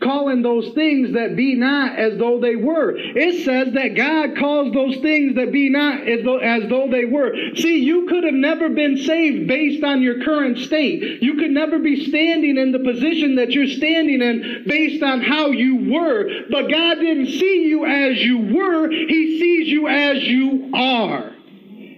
calling 0.00 0.42
those 0.42 0.72
things 0.74 1.12
that 1.14 1.36
be 1.36 1.54
not 1.54 1.98
as 1.98 2.18
though 2.18 2.40
they 2.40 2.56
were. 2.56 2.94
It 2.96 3.44
says 3.44 3.72
that 3.74 3.96
God 3.96 4.36
calls 4.38 4.72
those 4.72 4.96
things 4.98 5.36
that 5.36 5.52
be 5.52 5.68
not 5.68 6.06
as 6.08 6.24
though, 6.24 6.38
as 6.38 6.68
though 6.68 6.88
they 6.90 7.04
were. 7.04 7.34
See, 7.54 7.78
you 7.78 8.06
could 8.06 8.24
have 8.24 8.34
never 8.34 8.68
been 8.68 8.96
saved 8.96 9.46
based 9.46 9.84
on 9.84 10.02
your 10.02 10.24
current 10.24 10.58
state. 10.58 11.22
You 11.22 11.34
could 11.34 11.50
never 11.50 11.78
be 11.78 12.08
standing 12.08 12.56
in 12.56 12.72
the 12.72 12.78
position 12.78 13.36
that 13.36 13.50
you're 13.50 13.68
standing 13.68 14.22
in 14.22 14.64
based 14.66 15.02
on 15.02 15.20
how 15.20 15.50
you 15.50 15.92
were. 15.92 16.28
But 16.50 16.70
God 16.70 16.94
didn't 16.94 17.26
see 17.26 17.64
you 17.66 17.84
as 17.84 18.18
you 18.18 18.54
were. 18.54 18.90
He 18.90 19.38
sees 19.38 19.68
you 19.68 19.88
as 19.88 20.22
you 20.24 20.70
are. 20.74 21.32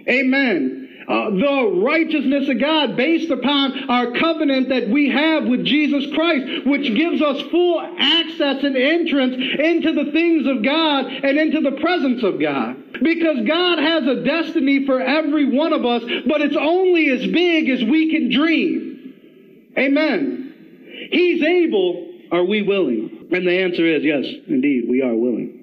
Amen 0.08 0.81
uh, 1.08 1.30
the 1.30 1.80
righteousness 1.84 2.48
of 2.48 2.60
God 2.60 2.96
based 2.96 3.30
upon 3.30 3.90
our 3.90 4.12
covenant 4.12 4.68
that 4.68 4.88
we 4.88 5.10
have 5.10 5.44
with 5.44 5.64
Jesus 5.64 6.12
Christ, 6.14 6.66
which 6.66 6.94
gives 6.94 7.20
us 7.22 7.42
full 7.50 7.80
access 7.80 8.62
and 8.62 8.76
entrance 8.76 9.34
into 9.34 9.92
the 9.92 10.12
things 10.12 10.46
of 10.46 10.64
God 10.64 11.06
and 11.06 11.38
into 11.38 11.60
the 11.60 11.80
presence 11.80 12.22
of 12.22 12.40
God. 12.40 12.76
Because 13.02 13.46
God 13.46 13.78
has 13.78 14.04
a 14.06 14.24
destiny 14.24 14.86
for 14.86 15.00
every 15.00 15.50
one 15.50 15.72
of 15.72 15.84
us, 15.84 16.02
but 16.26 16.40
it's 16.40 16.56
only 16.56 17.10
as 17.10 17.26
big 17.32 17.68
as 17.68 17.82
we 17.82 18.10
can 18.10 18.30
dream. 18.30 19.72
Amen. 19.76 21.08
He's 21.10 21.42
able. 21.42 22.08
Are 22.30 22.44
we 22.44 22.62
willing? 22.62 23.28
And 23.30 23.46
the 23.46 23.62
answer 23.62 23.84
is 23.84 24.04
yes, 24.04 24.24
indeed, 24.46 24.84
we 24.88 25.02
are 25.02 25.14
willing. 25.14 25.61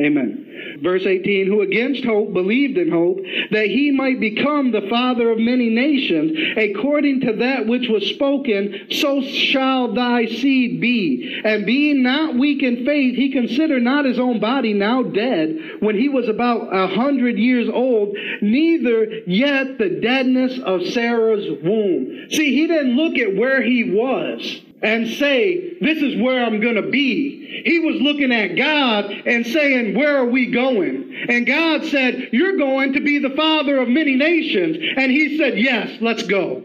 Amen. 0.00 0.78
Verse 0.82 1.04
18, 1.04 1.46
who 1.46 1.60
against 1.60 2.04
hope 2.04 2.32
believed 2.32 2.78
in 2.78 2.90
hope 2.90 3.18
that 3.50 3.66
he 3.66 3.90
might 3.90 4.18
become 4.18 4.72
the 4.72 4.86
father 4.88 5.30
of 5.30 5.38
many 5.38 5.68
nations, 5.68 6.32
according 6.56 7.20
to 7.20 7.34
that 7.34 7.66
which 7.66 7.88
was 7.88 8.06
spoken, 8.06 8.86
so 8.90 9.20
shall 9.20 9.92
thy 9.92 10.24
seed 10.24 10.80
be. 10.80 11.42
And 11.44 11.66
being 11.66 12.02
not 12.02 12.36
weak 12.36 12.62
in 12.62 12.86
faith, 12.86 13.14
he 13.14 13.30
considered 13.30 13.82
not 13.82 14.06
his 14.06 14.18
own 14.18 14.40
body 14.40 14.72
now 14.72 15.02
dead, 15.02 15.58
when 15.80 15.98
he 15.98 16.08
was 16.08 16.28
about 16.28 16.74
a 16.74 16.86
hundred 16.86 17.38
years 17.38 17.68
old, 17.68 18.16
neither 18.40 19.04
yet 19.26 19.76
the 19.76 20.00
deadness 20.00 20.58
of 20.60 20.86
Sarah's 20.86 21.62
womb. 21.62 22.30
See, 22.30 22.54
he 22.54 22.66
didn't 22.66 22.96
look 22.96 23.18
at 23.18 23.36
where 23.36 23.62
he 23.62 23.92
was 23.92 24.62
and 24.82 25.08
say, 25.08 25.76
This 25.80 25.98
is 25.98 26.20
where 26.20 26.44
I'm 26.44 26.60
going 26.60 26.76
to 26.76 26.90
be. 26.90 27.62
He 27.64 27.78
was 27.80 28.00
looking 28.00 28.32
at 28.32 28.56
God 28.56 29.10
and 29.10 29.46
saying, 29.46 29.94
Where 29.94 30.18
are 30.18 30.26
we 30.26 30.50
going? 30.50 31.26
And 31.28 31.46
God 31.46 31.84
said, 31.86 32.30
You're 32.32 32.56
going 32.56 32.94
to 32.94 33.00
be 33.00 33.18
the 33.18 33.30
father 33.30 33.78
of 33.78 33.88
many 33.88 34.16
nations. 34.16 34.76
And 34.96 35.10
he 35.10 35.38
said, 35.38 35.58
Yes, 35.58 36.00
let's 36.00 36.22
go. 36.22 36.64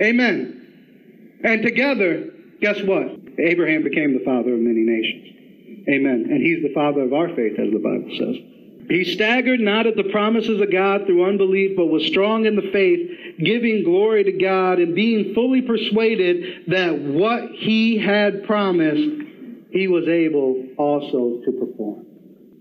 Amen. 0.00 1.40
And 1.42 1.62
together, 1.62 2.30
guess 2.60 2.80
what? 2.82 3.06
Abraham 3.38 3.82
became 3.82 4.18
the 4.18 4.24
father 4.24 4.54
of 4.54 4.60
many 4.60 4.80
nations. 4.80 5.86
Amen. 5.88 6.26
And 6.30 6.42
he's 6.42 6.62
the 6.62 6.74
father 6.74 7.02
of 7.02 7.12
our 7.12 7.28
faith, 7.28 7.58
as 7.58 7.70
the 7.72 7.78
Bible 7.78 8.10
says. 8.18 8.55
He 8.88 9.04
staggered 9.14 9.60
not 9.60 9.86
at 9.86 9.96
the 9.96 10.10
promises 10.10 10.60
of 10.60 10.70
God 10.70 11.06
through 11.06 11.26
unbelief, 11.26 11.76
but 11.76 11.86
was 11.86 12.06
strong 12.06 12.46
in 12.46 12.54
the 12.54 12.70
faith, 12.72 13.10
giving 13.38 13.84
glory 13.84 14.24
to 14.24 14.32
God 14.32 14.78
and 14.78 14.94
being 14.94 15.34
fully 15.34 15.62
persuaded 15.62 16.66
that 16.68 16.98
what 16.98 17.50
he 17.52 17.98
had 17.98 18.44
promised, 18.44 19.22
he 19.70 19.88
was 19.88 20.06
able 20.06 20.64
also 20.78 21.40
to 21.44 21.52
perform. 21.52 22.06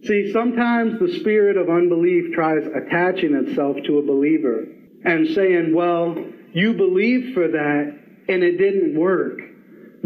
See, 0.03 0.31
sometimes 0.31 0.99
the 0.99 1.19
spirit 1.19 1.57
of 1.57 1.69
unbelief 1.69 2.33
tries 2.33 2.63
attaching 2.65 3.33
itself 3.35 3.77
to 3.85 3.99
a 3.99 4.03
believer 4.03 4.65
and 5.03 5.27
saying, 5.35 5.73
well, 5.73 6.15
you 6.53 6.73
believed 6.73 7.33
for 7.33 7.47
that 7.47 7.99
and 8.27 8.43
it 8.43 8.57
didn't 8.57 8.97
work. 8.97 9.39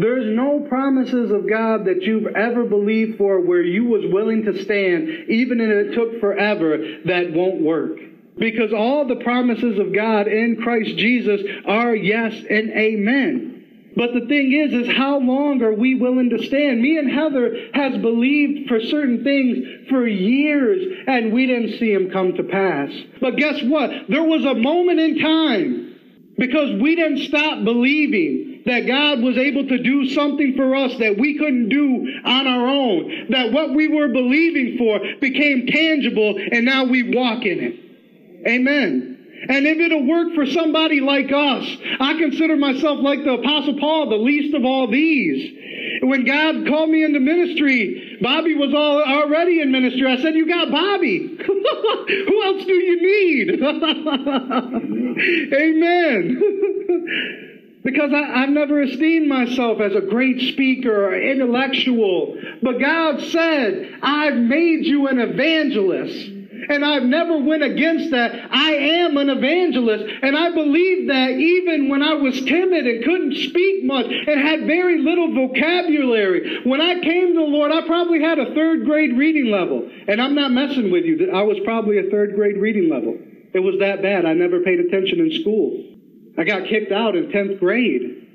There's 0.00 0.34
no 0.34 0.60
promises 0.60 1.30
of 1.30 1.46
God 1.46 1.84
that 1.84 2.00
you've 2.00 2.34
ever 2.34 2.64
believed 2.64 3.18
for 3.18 3.38
where 3.40 3.62
you 3.62 3.84
was 3.84 4.10
willing 4.10 4.44
to 4.44 4.64
stand, 4.64 5.28
even 5.28 5.60
if 5.60 5.68
it 5.68 5.94
took 5.94 6.20
forever, 6.20 6.78
that 7.04 7.32
won't 7.34 7.60
work. 7.60 7.98
Because 8.38 8.72
all 8.72 9.06
the 9.06 9.22
promises 9.22 9.78
of 9.78 9.94
God 9.94 10.26
in 10.26 10.62
Christ 10.62 10.96
Jesus 10.96 11.42
are 11.66 11.94
yes 11.94 12.32
and 12.32 12.70
amen. 12.70 13.92
But 13.94 14.14
the 14.14 14.26
thing 14.26 14.52
is, 14.52 14.72
is 14.72 14.96
how 14.96 15.18
long 15.18 15.60
are 15.62 15.74
we 15.74 15.96
willing 15.96 16.30
to 16.30 16.46
stand? 16.46 16.80
Me 16.80 16.96
and 16.96 17.10
Heather 17.10 17.68
has 17.74 18.00
believed 18.00 18.68
for 18.68 18.80
certain 18.80 19.22
things 19.22 19.90
for 19.90 20.06
years 20.06 21.04
and 21.08 21.30
we 21.30 21.44
didn't 21.44 21.78
see 21.78 21.92
them 21.92 22.10
come 22.10 22.32
to 22.36 22.44
pass. 22.44 22.90
But 23.20 23.36
guess 23.36 23.62
what? 23.64 23.90
There 24.08 24.22
was 24.22 24.46
a 24.46 24.54
moment 24.54 24.98
in 24.98 25.18
time 25.18 26.32
because 26.38 26.80
we 26.80 26.96
didn't 26.96 27.26
stop 27.26 27.64
believing 27.64 28.49
that 28.66 28.86
God 28.86 29.20
was 29.20 29.36
able 29.36 29.66
to 29.66 29.82
do 29.82 30.08
something 30.10 30.54
for 30.56 30.74
us 30.74 30.96
that 30.98 31.18
we 31.18 31.38
couldn't 31.38 31.68
do 31.68 32.20
on 32.24 32.46
our 32.46 32.66
own. 32.66 33.26
That 33.30 33.52
what 33.52 33.74
we 33.74 33.88
were 33.88 34.08
believing 34.08 34.76
for 34.78 35.00
became 35.20 35.66
tangible 35.66 36.36
and 36.52 36.64
now 36.64 36.84
we 36.84 37.14
walk 37.14 37.44
in 37.44 37.60
it. 37.60 37.74
Amen. 38.46 39.16
And 39.48 39.66
if 39.66 39.78
it'll 39.78 40.06
work 40.06 40.34
for 40.34 40.44
somebody 40.46 41.00
like 41.00 41.32
us, 41.32 41.66
I 41.98 42.18
consider 42.18 42.56
myself 42.56 43.00
like 43.00 43.24
the 43.24 43.32
Apostle 43.32 43.78
Paul, 43.80 44.10
the 44.10 44.16
least 44.16 44.54
of 44.54 44.64
all 44.64 44.90
these. 44.90 45.56
When 46.02 46.24
God 46.26 46.66
called 46.66 46.90
me 46.90 47.04
into 47.04 47.20
ministry, 47.20 48.18
Bobby 48.20 48.54
was 48.54 48.74
all, 48.74 49.02
already 49.02 49.62
in 49.62 49.72
ministry. 49.72 50.06
I 50.06 50.20
said, 50.20 50.34
You 50.34 50.46
got 50.46 50.70
Bobby. 50.70 51.38
Who 51.46 52.42
else 52.44 52.64
do 52.64 52.74
you 52.74 53.00
need? 53.00 53.62
Amen. 55.54 57.46
Because 57.82 58.12
I, 58.12 58.40
have 58.40 58.50
never 58.50 58.82
esteemed 58.82 59.28
myself 59.28 59.80
as 59.80 59.94
a 59.94 60.02
great 60.02 60.52
speaker 60.52 61.06
or 61.06 61.14
intellectual. 61.14 62.36
But 62.62 62.78
God 62.78 63.22
said, 63.22 63.98
I've 64.02 64.36
made 64.36 64.84
you 64.84 65.08
an 65.08 65.18
evangelist. 65.18 66.28
and 66.68 66.84
I've 66.84 67.02
never 67.02 67.38
went 67.38 67.62
against 67.62 68.10
that. 68.10 68.32
I 68.50 68.72
am 68.74 69.16
an 69.16 69.30
evangelist, 69.30 70.04
and 70.22 70.36
I 70.36 70.50
believe 70.52 71.08
that 71.08 71.30
even 71.30 71.88
when 71.88 72.02
I 72.02 72.14
was 72.14 72.38
timid 72.44 72.86
and 72.86 73.04
couldn't 73.04 73.34
speak 73.48 73.84
much 73.84 74.06
and 74.06 74.40
had 74.40 74.66
very 74.66 75.02
little 75.02 75.34
vocabulary, 75.34 76.60
when 76.64 76.80
I 76.80 77.00
came 77.00 77.28
to 77.34 77.40
the 77.40 77.46
Lord, 77.46 77.72
I 77.72 77.86
probably 77.86 78.22
had 78.22 78.38
a 78.38 78.54
third 78.54 78.84
grade 78.84 79.16
reading 79.16 79.50
level. 79.50 79.88
And 80.06 80.20
I'm 80.20 80.34
not 80.34 80.52
messing 80.52 80.90
with 80.90 81.04
you. 81.04 81.30
I 81.32 81.42
was 81.42 81.58
probably 81.64 81.98
a 81.98 82.10
third 82.10 82.34
grade 82.34 82.56
reading 82.58 82.90
level. 82.90 83.18
It 83.52 83.60
was 83.60 83.76
that 83.80 84.02
bad. 84.02 84.26
I 84.26 84.34
never 84.34 84.60
paid 84.60 84.80
attention 84.80 85.18
in 85.20 85.40
school. 85.40 85.84
I 86.40 86.44
got 86.44 86.64
kicked 86.64 86.90
out 86.90 87.16
in 87.16 87.26
10th 87.26 87.60
grade. 87.60 88.26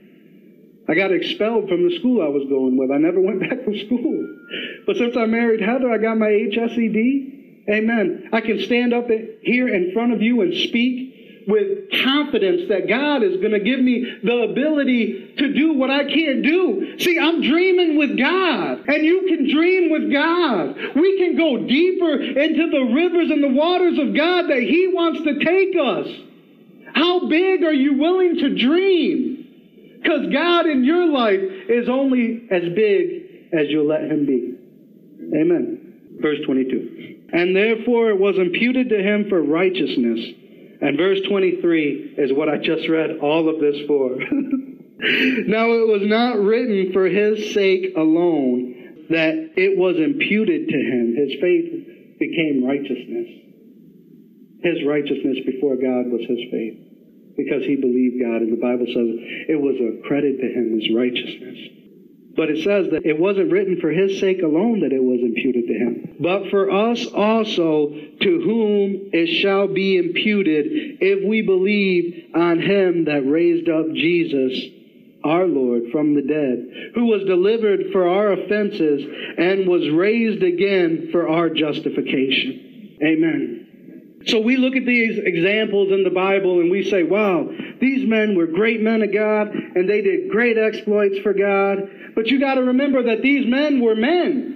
I 0.88 0.94
got 0.94 1.12
expelled 1.12 1.68
from 1.68 1.90
the 1.90 1.98
school 1.98 2.22
I 2.22 2.28
was 2.28 2.48
going 2.48 2.78
with. 2.78 2.92
I 2.92 2.98
never 3.00 3.20
went 3.20 3.40
back 3.50 3.66
to 3.66 3.86
school. 3.86 4.38
But 4.86 4.98
since 4.98 5.18
I 5.18 5.26
married 5.26 5.60
Heather, 5.60 5.92
I 5.92 5.98
got 5.98 6.16
my 6.16 6.28
HSED. 6.28 7.66
Amen. 7.68 8.30
I 8.32 8.42
can 8.42 8.62
stand 8.62 8.94
up 8.94 9.08
here 9.42 9.68
in 9.68 9.92
front 9.92 10.14
of 10.14 10.22
you 10.22 10.42
and 10.42 10.54
speak 10.54 11.46
with 11.48 11.90
confidence 12.04 12.70
that 12.70 12.88
God 12.88 13.24
is 13.24 13.38
going 13.38 13.54
to 13.54 13.60
give 13.60 13.80
me 13.80 14.06
the 14.24 14.50
ability 14.52 15.34
to 15.40 15.54
do 15.54 15.74
what 15.74 15.90
I 15.90 16.04
can't 16.04 16.44
do. 16.44 17.00
See, 17.00 17.18
I'm 17.18 17.42
dreaming 17.42 17.98
with 17.98 18.20
God, 18.20 18.88
and 18.88 19.04
you 19.04 19.26
can 19.28 19.50
dream 19.52 19.90
with 19.90 20.12
God. 20.14 20.76
We 20.96 21.18
can 21.18 21.36
go 21.36 21.66
deeper 21.66 22.22
into 22.22 22.70
the 22.70 22.94
rivers 22.94 23.32
and 23.32 23.44
the 23.44 23.50
waters 23.50 23.98
of 23.98 24.16
God 24.16 24.50
that 24.50 24.62
He 24.62 24.92
wants 24.94 25.24
to 25.24 25.44
take 25.44 25.76
us. 25.76 26.35
How 26.94 27.28
big 27.28 27.64
are 27.64 27.74
you 27.74 27.98
willing 27.98 28.36
to 28.36 28.56
dream? 28.56 30.00
Because 30.02 30.32
God 30.32 30.68
in 30.68 30.84
your 30.84 31.08
life 31.08 31.42
is 31.70 31.90
only 31.90 32.48
as 32.52 32.62
big 32.76 33.50
as 33.54 33.68
you'll 33.70 33.88
let 33.88 34.04
Him 34.04 34.26
be. 34.26 34.56
Amen. 35.40 36.18
Verse 36.22 36.38
22. 36.46 37.16
And 37.34 37.56
therefore 37.56 38.10
it 38.10 38.20
was 38.20 38.38
imputed 38.38 38.90
to 38.90 38.98
him 38.98 39.26
for 39.30 39.42
righteousness. 39.42 40.20
And 40.82 40.98
verse 40.98 41.20
23 41.28 42.16
is 42.18 42.32
what 42.34 42.50
I 42.50 42.58
just 42.58 42.88
read 42.88 43.20
all 43.22 43.50
of 43.50 43.60
this 43.60 43.76
for. 43.88 44.16
now 44.20 45.72
it 45.74 45.88
was 45.88 46.04
not 46.04 46.38
written 46.38 46.94
for 46.94 47.06
his 47.06 47.54
sake 47.54 47.94
alone 47.98 49.08
that 49.10 49.34
it 49.56 49.78
was 49.78 49.98
imputed 49.98 50.68
to 50.70 50.78
him. 50.78 51.16
His 51.18 51.40
faith 51.42 52.20
became 52.20 52.66
righteousness. 52.66 53.45
His 54.66 54.82
righteousness 54.84 55.46
before 55.46 55.78
God 55.78 56.10
was 56.10 56.26
his 56.26 56.42
faith 56.50 56.86
because 57.38 57.64
he 57.64 57.76
believed 57.76 58.18
God. 58.18 58.42
And 58.42 58.52
the 58.52 58.62
Bible 58.62 58.90
says 58.90 59.10
it 59.54 59.62
was 59.62 59.78
a 59.78 60.02
credit 60.08 60.42
to 60.42 60.48
him 60.50 60.74
as 60.82 60.90
righteousness. 60.90 61.86
But 62.36 62.50
it 62.50 62.64
says 62.64 62.92
that 62.92 63.06
it 63.06 63.18
wasn't 63.18 63.52
written 63.52 63.80
for 63.80 63.92
his 63.92 64.20
sake 64.20 64.42
alone 64.42 64.82
that 64.82 64.92
it 64.92 65.04
was 65.04 65.22
imputed 65.22 65.68
to 65.68 65.74
him, 65.74 66.16
but 66.20 66.50
for 66.50 66.70
us 66.70 67.06
also, 67.06 67.90
to 67.90 68.42
whom 68.42 69.10
it 69.14 69.42
shall 69.42 69.68
be 69.68 69.98
imputed 69.98 70.66
if 71.00 71.26
we 71.26 71.44
believe 71.44 72.36
on 72.36 72.60
him 72.60 73.06
that 73.06 73.26
raised 73.26 73.70
up 73.70 73.86
Jesus, 73.94 74.60
our 75.24 75.46
Lord, 75.46 75.84
from 75.94 76.14
the 76.14 76.24
dead, 76.24 76.92
who 76.96 77.06
was 77.06 77.24
delivered 77.24 77.94
for 77.94 78.10
our 78.10 78.34
offenses 78.34 79.02
and 79.38 79.68
was 79.68 79.90
raised 79.90 80.44
again 80.44 81.10
for 81.14 81.30
our 81.30 81.50
justification. 81.50 82.98
Amen. 83.02 83.65
So 84.28 84.40
we 84.40 84.58
look 84.58 84.76
at 84.76 84.86
these 84.86 85.20
examples 85.20 85.92
in 85.92 86.04
the 86.04 86.10
Bible 86.10 86.60
and 86.60 86.72
we 86.72 86.90
say, 86.90 87.04
wow, 87.04 87.48
these 87.80 88.08
men 88.08 88.36
were 88.36 88.48
great 88.48 88.82
men 88.82 89.04
of 89.04 89.14
God 89.14 89.50
and 89.50 89.88
they 89.88 90.02
did 90.02 90.30
great 90.30 90.58
exploits 90.58 91.20
for 91.20 91.34
God. 91.34 91.90
But 92.16 92.28
you 92.28 92.40
got 92.40 92.56
to 92.56 92.64
remember 92.64 93.04
that 93.04 93.22
these 93.22 93.46
men 93.48 93.82
were 93.82 93.96
men. 93.96 94.56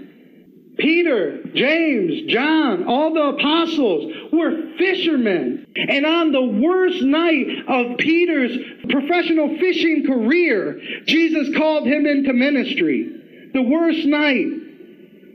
Peter, 0.79 1.43
James, 1.53 2.31
John, 2.31 2.85
all 2.87 3.13
the 3.13 3.37
apostles 3.37 4.31
were 4.31 4.75
fishermen. 4.77 5.67
And 5.75 6.05
on 6.05 6.31
the 6.31 6.41
worst 6.41 7.01
night 7.01 7.47
of 7.67 7.97
Peter's 7.97 8.57
professional 8.89 9.57
fishing 9.59 10.05
career, 10.07 10.79
Jesus 11.05 11.55
called 11.55 11.85
him 11.85 12.05
into 12.05 12.33
ministry. 12.33 13.49
The 13.53 13.61
worst 13.61 14.05
night. 14.05 14.58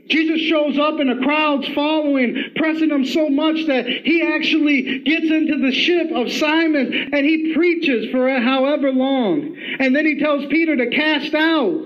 Jesus 0.07 0.39
shows 0.41 0.77
up 0.77 0.99
and 0.99 1.09
a 1.09 1.23
crowd's 1.23 1.67
following, 1.69 2.51
pressing 2.55 2.91
him 2.91 3.05
so 3.05 3.29
much 3.29 3.65
that 3.67 3.87
he 3.87 4.21
actually 4.21 4.99
gets 4.99 5.25
into 5.25 5.57
the 5.57 5.71
ship 5.71 6.11
of 6.13 6.31
Simon 6.31 7.09
and 7.11 7.25
he 7.25 7.53
preaches 7.55 8.11
for 8.11 8.29
however 8.39 8.91
long. 8.91 9.57
And 9.79 9.95
then 9.95 10.05
he 10.05 10.19
tells 10.19 10.45
Peter 10.45 10.75
to 10.75 10.89
cast 10.91 11.33
out. 11.33 11.81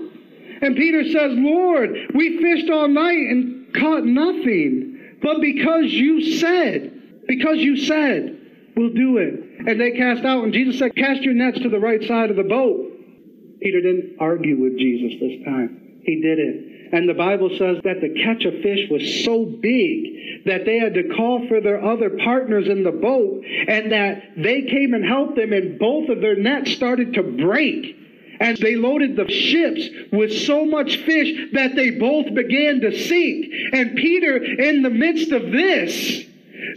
And 0.62 0.76
Peter 0.76 1.04
says, 1.04 1.32
Lord, 1.34 1.90
we 2.14 2.38
fished 2.42 2.70
all 2.70 2.88
night 2.88 3.30
and 3.30 3.74
caught 3.74 4.04
nothing. 4.04 5.18
But 5.22 5.40
because 5.40 5.86
you 5.86 6.36
said, 6.38 7.24
because 7.26 7.58
you 7.58 7.78
said, 7.78 8.40
we'll 8.76 8.92
do 8.92 9.16
it. 9.16 9.66
And 9.66 9.80
they 9.80 9.92
cast 9.92 10.24
out, 10.24 10.44
and 10.44 10.52
Jesus 10.52 10.78
said, 10.78 10.94
Cast 10.94 11.22
your 11.22 11.34
nets 11.34 11.60
to 11.60 11.68
the 11.68 11.78
right 11.78 12.02
side 12.04 12.30
of 12.30 12.36
the 12.36 12.44
boat. 12.44 12.92
Peter 13.60 13.80
didn't 13.80 14.16
argue 14.18 14.58
with 14.58 14.78
Jesus 14.78 15.20
this 15.20 15.44
time. 15.44 16.00
He 16.02 16.20
did 16.22 16.38
it. 16.38 16.69
And 16.92 17.08
the 17.08 17.14
Bible 17.14 17.50
says 17.50 17.78
that 17.84 18.00
the 18.00 18.14
catch 18.22 18.44
of 18.44 18.62
fish 18.62 18.88
was 18.90 19.24
so 19.24 19.44
big 19.44 20.44
that 20.44 20.64
they 20.64 20.78
had 20.78 20.94
to 20.94 21.14
call 21.14 21.46
for 21.46 21.60
their 21.60 21.82
other 21.84 22.10
partners 22.24 22.66
in 22.68 22.82
the 22.82 22.92
boat 22.92 23.44
and 23.68 23.92
that 23.92 24.22
they 24.36 24.62
came 24.62 24.94
and 24.94 25.04
helped 25.04 25.36
them 25.36 25.52
and 25.52 25.78
both 25.78 26.08
of 26.08 26.20
their 26.20 26.36
nets 26.36 26.72
started 26.72 27.14
to 27.14 27.22
break. 27.22 27.96
And 28.40 28.56
they 28.56 28.74
loaded 28.74 29.16
the 29.16 29.30
ships 29.30 29.86
with 30.12 30.32
so 30.32 30.64
much 30.64 30.96
fish 30.96 31.50
that 31.52 31.76
they 31.76 31.90
both 31.90 32.34
began 32.34 32.80
to 32.80 32.98
sink. 32.98 33.46
And 33.72 33.96
Peter, 33.96 34.36
in 34.36 34.82
the 34.82 34.90
midst 34.90 35.30
of 35.30 35.52
this, 35.52 36.24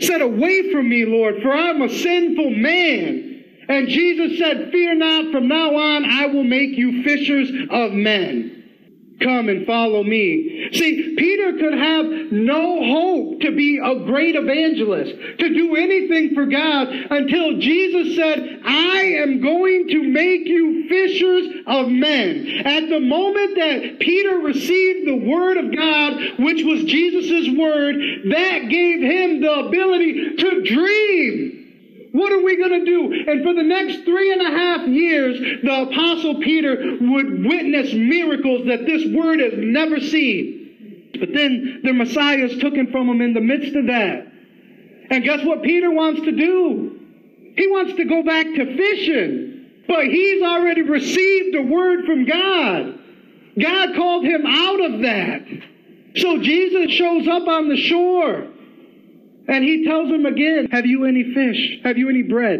said, 0.02 0.22
Away 0.22 0.72
from 0.72 0.90
me, 0.90 1.06
Lord, 1.06 1.42
for 1.42 1.54
I'm 1.54 1.82
a 1.82 1.90
sinful 1.90 2.50
man. 2.50 3.46
And 3.70 3.88
Jesus 3.88 4.38
said, 4.38 4.72
Fear 4.72 4.96
not, 4.96 5.32
from 5.32 5.48
now 5.48 5.76
on 5.76 6.06
I 6.06 6.26
will 6.28 6.44
make 6.44 6.78
you 6.78 7.02
fishers 7.04 7.50
of 7.72 7.94
men. 7.94 8.63
Come 9.22 9.50
and 9.50 9.66
follow 9.66 10.04
me. 10.04 10.70
See, 10.74 11.16
Peter 11.18 11.54
could 11.54 11.74
have 11.74 12.06
no 12.32 12.84
hope 12.84 13.42
to 13.42 13.56
be 13.56 13.78
a 13.78 14.06
great 14.06 14.36
evangelist, 14.36 15.14
to 15.40 15.54
do 15.54 15.76
anything 15.76 16.34
for 16.34 16.46
God 16.46 16.88
until 16.90 17.58
Jesus 17.58 18.16
said, 18.16 18.62
I 18.66 19.02
am 19.22 19.42
going 19.42 19.88
to 19.90 20.04
make 20.04 20.48
you 20.48 20.88
fishers 20.90 21.48
of 21.68 21.90
men. 21.90 22.64
At 22.66 22.90
the 22.90 23.00
moment 23.00 23.56
that 23.56 24.00
Peter 24.00 24.38
received 24.40 25.08
the 25.08 25.30
word 25.30 25.58
of 25.58 25.76
God, 25.76 26.40
which 26.40 26.64
was 26.64 26.84
Jesus' 26.84 27.58
word, 27.58 27.96
that 28.30 28.70
gave 28.70 29.02
him 29.02 29.42
the 29.42 29.54
ability 29.68 30.36
to 30.38 30.62
dream 30.64 31.63
what 32.14 32.32
are 32.32 32.44
we 32.44 32.58
going 32.58 32.80
to 32.80 32.86
do? 32.86 33.12
And 33.28 33.44
for 33.44 33.56
the 33.56 33.64
next 33.64 34.06
three 34.06 34.32
and 34.32 34.42
a 34.42 34.52
half 34.52 34.88
years, 34.88 35.40
the 35.64 35.82
Apostle 35.82 36.42
Peter 36.42 36.98
would 37.02 37.44
witness 37.44 37.92
miracles 37.92 38.68
that 38.68 38.86
this 38.86 39.04
word 39.12 39.40
has 39.40 39.54
never 39.58 40.00
seen. 40.00 41.10
But 41.20 41.34
then 41.34 41.82
the 41.84 41.92
Messiah 41.92 42.46
is 42.46 42.62
taken 42.62 42.92
from 42.92 43.10
him 43.10 43.20
in 43.20 43.34
the 43.34 43.42
midst 43.42 43.76
of 43.76 43.88
that. 43.88 44.28
And 45.10 45.24
guess 45.24 45.44
what 45.44 45.64
Peter 45.64 45.90
wants 45.90 46.22
to 46.22 46.32
do? 46.32 47.00
He 47.58 47.68
wants 47.68 47.96
to 47.96 48.06
go 48.06 48.22
back 48.22 48.46
to 48.46 48.78
fishing. 48.78 49.72
But 49.88 50.06
he's 50.06 50.44
already 50.44 50.84
received 50.84 51.56
a 51.56 51.64
word 51.64 52.06
from 52.06 52.26
God. 52.26 53.00
God 53.60 53.96
called 53.96 54.24
him 54.24 54.46
out 54.46 54.86
of 54.86 55.02
that. 55.02 55.42
So 56.18 56.38
Jesus 56.38 56.92
shows 56.92 57.28
up 57.28 57.48
on 57.48 57.70
the 57.70 57.78
shore. 57.78 58.53
And 59.48 59.64
he 59.64 59.86
tells 59.86 60.10
them 60.10 60.26
again, 60.26 60.68
Have 60.72 60.86
you 60.86 61.06
any 61.06 61.34
fish? 61.34 61.80
Have 61.84 61.98
you 61.98 62.10
any 62.10 62.24
bread? 62.24 62.60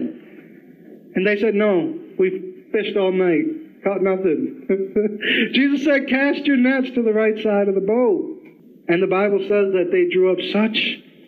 And 1.16 1.26
they 1.26 1.38
said, 1.40 1.56
No, 1.56 2.00
we've 2.18 2.66
fished 2.72 2.98
all 2.98 3.12
night, 3.12 3.84
caught 3.84 4.02
nothing. 4.02 4.68
Jesus 5.54 5.86
said, 5.86 6.08
Cast 6.08 6.46
your 6.46 6.58
nets 6.58 6.90
to 6.96 7.04
the 7.04 7.14
right 7.14 7.42
side 7.42 7.68
of 7.68 7.76
the 7.76 7.82
boat. 7.82 8.42
And 8.88 9.02
the 9.02 9.08
Bible 9.08 9.40
says 9.40 9.72
that 9.74 9.90
they 9.92 10.10
drew 10.14 10.32
up 10.32 10.40
such 10.52 10.78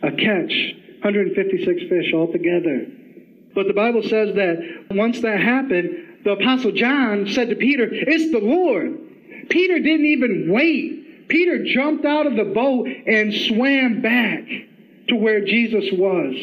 a 0.03 0.11
catch 0.11 0.53
156 1.01 1.81
fish 1.89 2.13
altogether. 2.13 2.87
But 3.53 3.67
the 3.67 3.73
Bible 3.73 4.03
says 4.03 4.35
that 4.35 4.87
once 4.91 5.21
that 5.21 5.39
happened, 5.39 6.23
the 6.25 6.31
Apostle 6.31 6.73
John 6.73 7.27
said 7.27 7.49
to 7.49 7.55
Peter, 7.55 7.87
It's 7.89 8.31
the 8.31 8.39
Lord. 8.39 9.47
Peter 9.49 9.79
didn't 9.79 10.07
even 10.07 10.51
wait. 10.51 11.29
Peter 11.29 11.63
jumped 11.63 12.03
out 12.03 12.27
of 12.27 12.35
the 12.35 12.43
boat 12.43 12.87
and 12.87 13.33
swam 13.33 14.01
back 14.01 14.43
to 15.09 15.15
where 15.15 15.45
Jesus 15.45 15.85
was. 15.93 16.35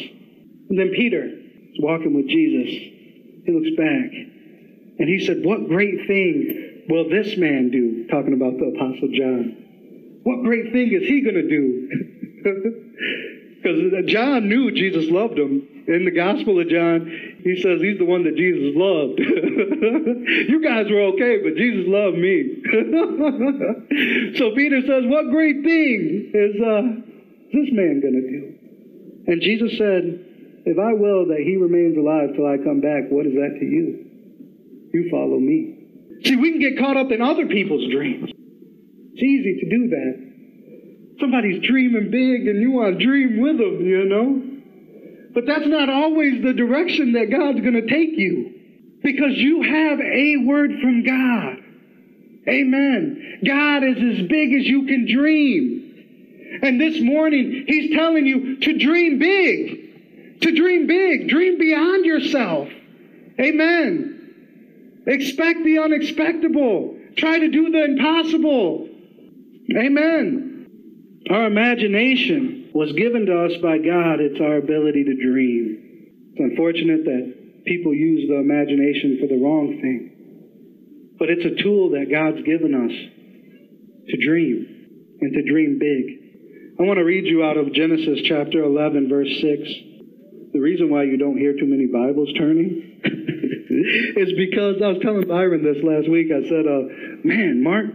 And 0.69 0.79
then 0.79 0.91
Peter 0.95 1.25
is 1.25 1.79
walking 1.79 2.13
with 2.15 2.27
Jesus. 2.27 2.69
He 3.45 3.51
looks 3.51 3.75
back 3.77 4.11
and 4.99 5.09
he 5.09 5.25
said, 5.25 5.43
What 5.43 5.67
great 5.67 6.07
thing 6.07 6.85
will 6.89 7.09
this 7.09 7.37
man 7.37 7.71
do? 7.71 8.07
Talking 8.07 8.33
about 8.33 8.57
the 8.57 8.71
Apostle 8.75 9.09
John. 9.13 10.21
What 10.23 10.43
great 10.43 10.71
thing 10.71 10.93
is 10.93 11.07
he 11.07 11.21
going 11.21 11.35
to 11.35 11.49
do? 11.49 12.79
Because 13.63 14.05
John 14.07 14.49
knew 14.49 14.71
Jesus 14.71 15.09
loved 15.09 15.39
him. 15.39 15.67
In 15.87 16.03
the 16.05 16.11
Gospel 16.11 16.59
of 16.59 16.67
John, 16.67 17.07
he 17.43 17.61
says 17.61 17.81
he's 17.81 17.97
the 17.97 18.05
one 18.05 18.23
that 18.23 18.35
Jesus 18.35 18.75
loved. 18.75 19.19
you 19.19 20.61
guys 20.63 20.89
were 20.89 21.01
okay, 21.15 21.39
but 21.43 21.55
Jesus 21.55 21.85
loved 21.87 22.17
me. 22.17 22.59
so 24.37 24.51
Peter 24.55 24.81
says, 24.81 25.03
What 25.07 25.31
great 25.31 25.63
thing 25.63 26.31
is 26.33 26.55
uh, 26.59 26.81
this 27.51 27.71
man 27.71 28.01
going 28.01 28.19
to 28.19 28.27
do? 28.31 28.52
And 29.27 29.41
Jesus 29.41 29.77
said, 29.77 30.65
If 30.65 30.77
I 30.77 30.93
will 30.93 31.27
that 31.27 31.39
he 31.39 31.55
remains 31.55 31.97
alive 31.97 32.35
till 32.35 32.45
I 32.45 32.57
come 32.57 32.81
back, 32.81 33.09
what 33.09 33.25
is 33.25 33.33
that 33.33 33.57
to 33.59 33.65
you? 33.65 34.05
You 34.93 35.09
follow 35.09 35.39
me. 35.39 35.83
See, 36.23 36.35
we 36.35 36.51
can 36.51 36.61
get 36.61 36.79
caught 36.79 36.97
up 36.97 37.11
in 37.11 37.21
other 37.21 37.47
people's 37.47 37.91
dreams. 37.91 38.29
It's 38.29 39.23
easy 39.23 39.59
to 39.59 39.69
do 39.69 39.89
that. 39.89 41.19
Somebody's 41.19 41.63
dreaming 41.67 42.09
big 42.11 42.47
and 42.47 42.61
you 42.61 42.71
want 42.71 42.97
to 42.97 43.05
dream 43.05 43.39
with 43.39 43.57
them, 43.57 43.85
you 43.85 44.05
know? 44.05 44.53
But 45.33 45.45
that's 45.47 45.67
not 45.67 45.89
always 45.89 46.43
the 46.43 46.53
direction 46.53 47.13
that 47.13 47.31
God's 47.31 47.59
going 47.61 47.73
to 47.73 47.87
take 47.87 48.17
you 48.17 48.53
because 49.03 49.33
you 49.35 49.63
have 49.63 49.99
a 49.99 50.37
word 50.45 50.71
from 50.81 51.03
God. 51.03 51.57
Amen. 52.47 53.39
God 53.45 53.83
is 53.83 53.97
as 53.97 54.27
big 54.27 54.53
as 54.53 54.65
you 54.65 54.85
can 54.85 55.07
dream. 55.11 55.82
And 56.61 56.79
this 56.79 57.01
morning, 57.01 57.65
He's 57.67 57.95
telling 57.95 58.25
you 58.25 58.59
to 58.59 58.77
dream 58.77 59.19
big. 59.19 60.41
To 60.41 60.51
dream 60.55 60.87
big. 60.87 61.29
Dream 61.29 61.57
beyond 61.57 62.05
yourself. 62.05 62.69
Amen. 63.39 65.03
Expect 65.07 65.63
the 65.63 65.79
unexpectable. 65.79 66.97
Try 67.17 67.39
to 67.39 67.49
do 67.49 67.69
the 67.71 67.83
impossible. 67.85 68.89
Amen. 69.75 70.67
Our 71.29 71.45
imagination 71.45 72.71
was 72.73 72.91
given 72.93 73.25
to 73.25 73.45
us 73.45 73.53
by 73.61 73.77
God. 73.77 74.19
It's 74.19 74.39
our 74.41 74.57
ability 74.57 75.05
to 75.05 75.15
dream. 75.15 76.09
It's 76.31 76.39
unfortunate 76.39 77.05
that 77.05 77.63
people 77.65 77.93
use 77.93 78.27
the 78.27 78.35
imagination 78.35 79.19
for 79.21 79.27
the 79.27 79.41
wrong 79.41 79.79
thing. 79.81 81.15
But 81.17 81.29
it's 81.29 81.45
a 81.45 81.63
tool 81.63 81.91
that 81.91 82.11
God's 82.11 82.43
given 82.43 82.73
us 82.73 82.91
to 84.09 84.17
dream 84.17 85.17
and 85.21 85.33
to 85.33 85.43
dream 85.43 85.79
big. 85.79 86.22
I 86.79 86.81
want 86.81 86.97
to 86.97 87.05
read 87.05 87.27
you 87.27 87.43
out 87.43 87.55
of 87.55 87.71
Genesis 87.71 88.21
chapter 88.25 88.63
11, 88.63 89.07
verse 89.07 89.29
6. 89.29 89.69
The 90.53 90.59
reason 90.59 90.89
why 90.89 91.03
you 91.03 91.17
don't 91.17 91.37
hear 91.37 91.53
too 91.53 91.69
many 91.69 91.85
Bibles 91.85 92.33
turning 92.33 92.99
is 94.17 94.33
because 94.33 94.81
I 94.81 94.87
was 94.87 94.97
telling 95.03 95.27
Byron 95.27 95.61
this 95.61 95.77
last 95.85 96.09
week. 96.09 96.33
I 96.33 96.41
said, 96.49 96.65
uh, 96.65 96.89
man, 97.23 97.61
Mark, 97.61 97.85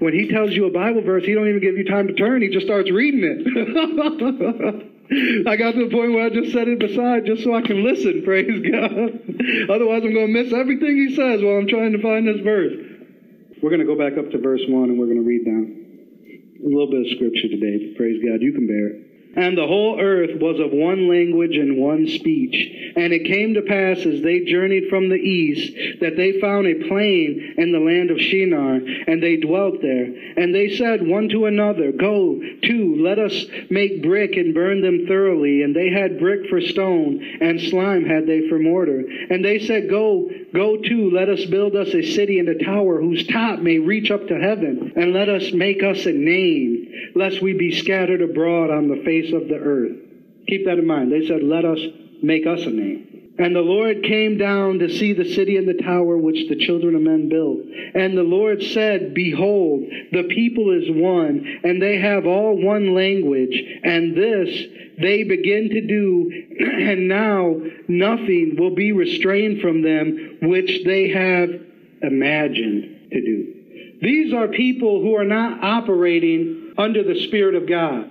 when 0.00 0.14
he 0.14 0.26
tells 0.26 0.50
you 0.50 0.66
a 0.66 0.72
Bible 0.72 1.02
verse, 1.02 1.22
he 1.22 1.34
don't 1.34 1.46
even 1.46 1.62
give 1.62 1.78
you 1.78 1.84
time 1.84 2.08
to 2.08 2.14
turn. 2.14 2.42
He 2.42 2.50
just 2.50 2.66
starts 2.66 2.90
reading 2.90 3.22
it. 3.22 3.46
I 5.46 5.54
got 5.54 5.78
to 5.78 5.86
the 5.86 5.94
point 5.94 6.10
where 6.10 6.26
I 6.26 6.30
just 6.30 6.50
set 6.50 6.66
it 6.66 6.80
beside 6.80 7.24
just 7.24 7.44
so 7.44 7.54
I 7.54 7.62
can 7.62 7.84
listen, 7.84 8.22
praise 8.26 8.66
God. 8.66 9.70
Otherwise, 9.70 10.02
I'm 10.02 10.12
going 10.12 10.26
to 10.26 10.42
miss 10.42 10.52
everything 10.52 11.06
he 11.06 11.14
says 11.14 11.38
while 11.38 11.54
I'm 11.54 11.68
trying 11.68 11.92
to 11.92 12.02
find 12.02 12.26
this 12.26 12.42
verse. 12.42 12.74
We're 13.62 13.70
going 13.70 13.78
to 13.78 13.86
go 13.86 13.94
back 13.94 14.18
up 14.18 14.32
to 14.32 14.42
verse 14.42 14.62
1 14.66 14.90
and 14.90 14.98
we're 14.98 15.06
going 15.06 15.22
to 15.22 15.28
read 15.28 15.46
down. 15.46 15.81
A 16.62 16.68
little 16.68 16.90
bit 16.90 17.00
of 17.00 17.06
scripture 17.16 17.48
today. 17.48 17.92
Praise 17.96 18.22
God. 18.22 18.40
You 18.40 18.52
can 18.52 18.66
bear 18.66 18.86
it. 18.88 19.11
And 19.34 19.56
the 19.56 19.66
whole 19.66 19.98
earth 20.00 20.38
was 20.40 20.60
of 20.60 20.72
one 20.72 21.08
language 21.08 21.56
and 21.56 21.78
one 21.78 22.06
speech. 22.06 22.92
And 22.96 23.12
it 23.12 23.24
came 23.24 23.54
to 23.54 23.62
pass 23.62 24.04
as 24.04 24.20
they 24.22 24.40
journeyed 24.40 24.88
from 24.90 25.08
the 25.08 25.16
east 25.16 26.00
that 26.00 26.16
they 26.16 26.40
found 26.40 26.66
a 26.66 26.86
plain 26.88 27.54
in 27.56 27.72
the 27.72 27.78
land 27.78 28.10
of 28.10 28.18
Shinar, 28.18 28.76
and 29.06 29.22
they 29.22 29.36
dwelt 29.36 29.80
there. 29.80 30.04
And 30.36 30.54
they 30.54 30.76
said 30.76 31.06
one 31.06 31.28
to 31.30 31.46
another, 31.46 31.92
Go 31.92 32.40
to, 32.62 32.96
let 33.02 33.18
us 33.18 33.46
make 33.70 34.02
brick 34.02 34.36
and 34.36 34.54
burn 34.54 34.82
them 34.82 35.06
thoroughly. 35.06 35.62
And 35.62 35.74
they 35.74 35.90
had 35.90 36.18
brick 36.18 36.48
for 36.50 36.60
stone, 36.60 37.24
and 37.40 37.60
slime 37.60 38.04
had 38.04 38.26
they 38.26 38.48
for 38.48 38.58
mortar. 38.58 39.02
And 39.30 39.44
they 39.44 39.60
said, 39.60 39.88
Go, 39.88 40.28
go 40.52 40.76
to, 40.76 41.10
let 41.10 41.28
us 41.28 41.44
build 41.46 41.74
us 41.74 41.88
a 41.94 42.02
city 42.02 42.38
and 42.38 42.48
a 42.48 42.64
tower 42.64 43.00
whose 43.00 43.26
top 43.26 43.60
may 43.60 43.78
reach 43.78 44.10
up 44.10 44.28
to 44.28 44.38
heaven, 44.38 44.92
and 44.96 45.12
let 45.12 45.28
us 45.28 45.52
make 45.52 45.82
us 45.82 46.04
a 46.06 46.12
name, 46.12 46.71
lest 47.14 47.42
we 47.42 47.52
be 47.52 47.76
scattered 47.78 48.22
abroad 48.22 48.70
on 48.70 48.88
the 48.88 49.02
face 49.04 49.32
of 49.32 49.48
the 49.48 49.56
earth. 49.56 49.96
Keep 50.48 50.66
that 50.66 50.78
in 50.78 50.86
mind. 50.86 51.12
They 51.12 51.26
said, 51.26 51.42
Let 51.42 51.64
us 51.64 51.78
make 52.22 52.46
us 52.46 52.60
a 52.64 52.70
name. 52.70 53.12
And 53.38 53.56
the 53.56 53.60
Lord 53.60 54.02
came 54.02 54.36
down 54.36 54.78
to 54.80 54.90
see 54.90 55.14
the 55.14 55.32
city 55.32 55.56
and 55.56 55.66
the 55.66 55.82
tower 55.82 56.18
which 56.18 56.48
the 56.48 56.64
children 56.66 56.94
of 56.94 57.00
men 57.00 57.30
built. 57.30 57.60
And 57.94 58.16
the 58.16 58.22
Lord 58.22 58.62
said, 58.62 59.14
Behold, 59.14 59.84
the 60.12 60.24
people 60.24 60.70
is 60.70 60.90
one, 60.90 61.60
and 61.64 61.80
they 61.80 61.98
have 61.98 62.26
all 62.26 62.54
one 62.54 62.94
language, 62.94 63.56
and 63.82 64.14
this 64.14 64.48
they 65.00 65.24
begin 65.24 65.70
to 65.70 65.80
do, 65.80 66.30
and 66.60 67.08
now 67.08 67.56
nothing 67.88 68.56
will 68.58 68.74
be 68.74 68.92
restrained 68.92 69.62
from 69.62 69.82
them 69.82 70.38
which 70.42 70.84
they 70.84 71.08
have 71.08 71.48
imagined 72.02 73.10
to 73.12 73.20
do. 73.20 73.61
These 74.02 74.34
are 74.34 74.48
people 74.48 75.00
who 75.00 75.14
are 75.14 75.24
not 75.24 75.62
operating 75.62 76.74
under 76.76 77.04
the 77.04 77.20
Spirit 77.28 77.54
of 77.54 77.68
God. 77.68 78.10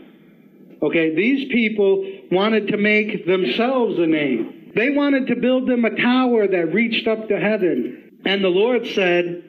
Okay, 0.81 1.13
these 1.13 1.51
people 1.51 2.09
wanted 2.31 2.69
to 2.69 2.77
make 2.77 3.25
themselves 3.25 3.99
a 3.99 4.07
name. 4.07 4.71
They 4.73 4.89
wanted 4.91 5.27
to 5.27 5.35
build 5.35 5.67
them 5.67 5.83
a 5.83 6.01
tower 6.01 6.47
that 6.47 6.73
reached 6.73 7.07
up 7.07 7.27
to 7.27 7.37
heaven. 7.37 8.19
And 8.25 8.41
the 8.41 8.47
Lord 8.47 8.87
said, 8.87 9.43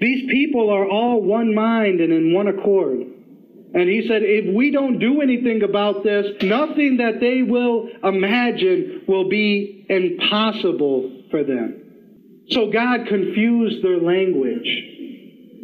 These 0.00 0.28
people 0.28 0.70
are 0.70 0.88
all 0.88 1.22
one 1.22 1.54
mind 1.54 2.00
and 2.00 2.12
in 2.12 2.34
one 2.34 2.48
accord. 2.48 3.06
And 3.74 3.88
he 3.88 4.08
said, 4.08 4.22
if 4.24 4.54
we 4.54 4.70
don't 4.70 4.98
do 4.98 5.20
anything 5.20 5.62
about 5.62 6.02
this, 6.02 6.42
nothing 6.42 6.96
that 6.96 7.20
they 7.20 7.42
will 7.42 7.90
imagine 8.02 9.02
will 9.06 9.28
be 9.28 9.84
impossible 9.88 11.24
for 11.30 11.44
them. 11.44 11.82
So 12.48 12.70
God 12.70 13.06
confused 13.06 13.84
their 13.84 14.00
language. 14.00 14.95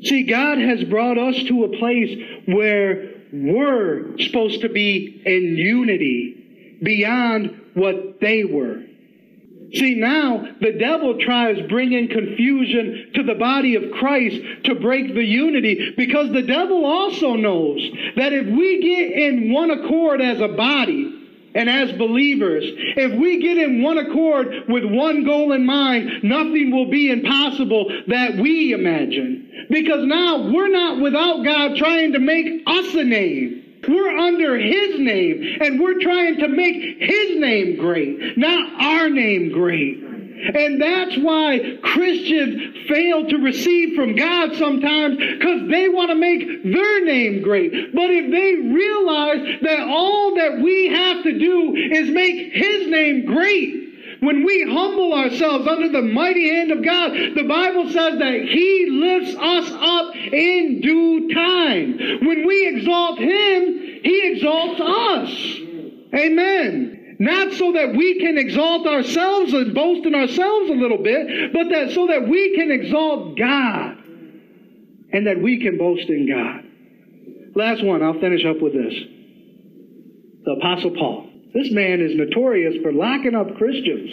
See, 0.05 0.25
God 0.25 0.59
has 0.59 0.85
brought 0.85 1.19
us 1.19 1.43
to 1.45 1.65
a 1.65 1.79
place 1.79 2.19
where 2.47 3.11
we're 3.33 4.19
supposed 4.19 4.62
to 4.62 4.69
be 4.69 5.23
in 5.25 5.57
unity 5.57 6.79
beyond 6.83 7.61
what 7.75 8.21
they 8.21 8.45
were. 8.45 8.83
See, 9.75 9.95
now 9.95 10.49
the 10.61 10.73
devil 10.73 11.19
tries 11.19 11.67
bringing 11.69 12.09
confusion 12.09 13.12
to 13.15 13.23
the 13.23 13.37
body 13.37 13.77
of 13.77 13.93
Christ 13.93 14.37
to 14.65 14.75
break 14.75 15.15
the 15.15 15.25
unity 15.25 15.95
because 15.97 16.31
the 16.31 16.43
devil 16.43 16.85
also 16.85 17.37
knows 17.37 17.81
that 18.17 18.35
if 18.35 18.47
we 18.47 18.83
get 18.83 19.12
in 19.12 19.53
one 19.53 19.71
accord 19.71 20.21
as 20.21 20.41
a 20.41 20.49
body, 20.49 21.21
and 21.55 21.69
as 21.69 21.93
believers, 21.99 22.65
if 22.67 23.21
we 23.21 23.43
get 23.43 23.59
in 23.59 23.83
one 23.83 23.99
accord 23.99 24.65
with 24.69 24.85
one 24.85 25.25
goal 25.25 25.53
in 25.53 25.67
mind, 25.67 26.25
nothing 26.25 26.71
will 26.71 26.91
be 26.91 27.11
impossible 27.11 27.91
that 28.09 28.37
we 28.37 28.73
imagine. 28.73 29.41
Because 29.73 30.05
now 30.05 30.53
we're 30.53 30.69
not 30.69 31.01
without 31.01 31.43
God 31.45 31.77
trying 31.77 32.13
to 32.13 32.19
make 32.19 32.63
us 32.67 32.95
a 32.95 33.05
name. 33.05 33.81
We're 33.89 34.19
under 34.19 34.59
His 34.59 35.01
name, 35.01 35.57
and 35.63 35.81
we're 35.81 35.99
trying 35.99 36.39
to 36.41 36.49
make 36.49 36.75
His 37.01 37.41
name 37.41 37.79
great, 37.79 38.37
not 38.37 38.83
our 38.83 39.09
name 39.09 39.51
great. 39.51 40.03
And 40.55 40.81
that's 40.83 41.17
why 41.17 41.79
Christians 41.83 42.87
fail 42.87 43.27
to 43.29 43.37
receive 43.39 43.97
from 43.97 44.15
God 44.15 44.57
sometimes 44.57 45.17
because 45.17 45.71
they 45.71 45.89
want 45.89 46.11
to 46.11 46.17
make 46.17 46.65
their 46.65 47.05
name 47.05 47.43
great. 47.43 47.95
But 47.95 48.11
if 48.11 48.31
they 48.31 48.75
realize 48.75 49.61
that 49.63 49.89
all 49.89 50.35
that 50.35 50.61
we 50.61 50.89
have 50.89 51.23
to 51.23 51.39
do 51.39 51.75
is 51.75 52.11
make 52.11 52.53
His 52.53 52.89
name 52.89 53.25
great, 53.25 53.82
when 54.23 54.45
we 54.45 54.63
humble 54.63 55.15
ourselves 55.15 55.67
under 55.67 55.89
the 55.89 56.01
mighty 56.01 56.49
hand 56.49 56.71
of 56.71 56.85
God, 56.85 57.11
the 57.35 57.43
Bible 57.43 57.91
says 57.91 58.21
that 58.21 58.41
He 58.49 58.87
lifts 58.89 59.35
us 59.35 59.73
up 59.73 60.15
in 60.15 60.81
due 60.81 61.35
time. 61.35 61.99
When 62.25 62.47
we 62.47 62.69
exalt 62.69 63.19
Him, 63.19 64.01
He 64.05 64.33
exalts 64.33 64.81
us. 64.81 65.59
Amen. 66.15 67.17
Not 67.19 67.53
so 67.55 67.73
that 67.73 67.97
we 67.97 68.21
can 68.21 68.39
exalt 68.39 68.87
ourselves 68.87 69.55
and 69.55 69.75
boast 69.75 70.07
in 70.07 70.15
ourselves 70.15 70.71
a 70.71 70.75
little 70.75 71.03
bit, 71.03 71.53
but 71.53 71.71
that 71.71 71.91
so 71.91 72.07
that 72.07 72.29
we 72.29 72.55
can 72.55 72.71
exalt 72.71 73.37
God 73.37 73.99
and 75.13 75.27
that 75.27 75.43
we 75.43 75.61
can 75.61 75.79
boast 75.79 76.09
in 76.09 76.29
God. 76.29 77.57
Last 77.57 77.85
one, 77.85 78.05
I'll 78.05 78.21
finish 78.21 78.45
up 78.45 78.63
with 78.63 78.73
this. 78.73 78.95
The 80.45 80.53
Apostle 80.53 80.93
Paul. 80.93 81.32
This 81.55 81.71
man 81.71 82.01
is 82.01 82.17
notorious 82.17 82.83
for 82.83 82.93
locking 82.93 83.35
up 83.35 83.57
Christians. 83.57 84.11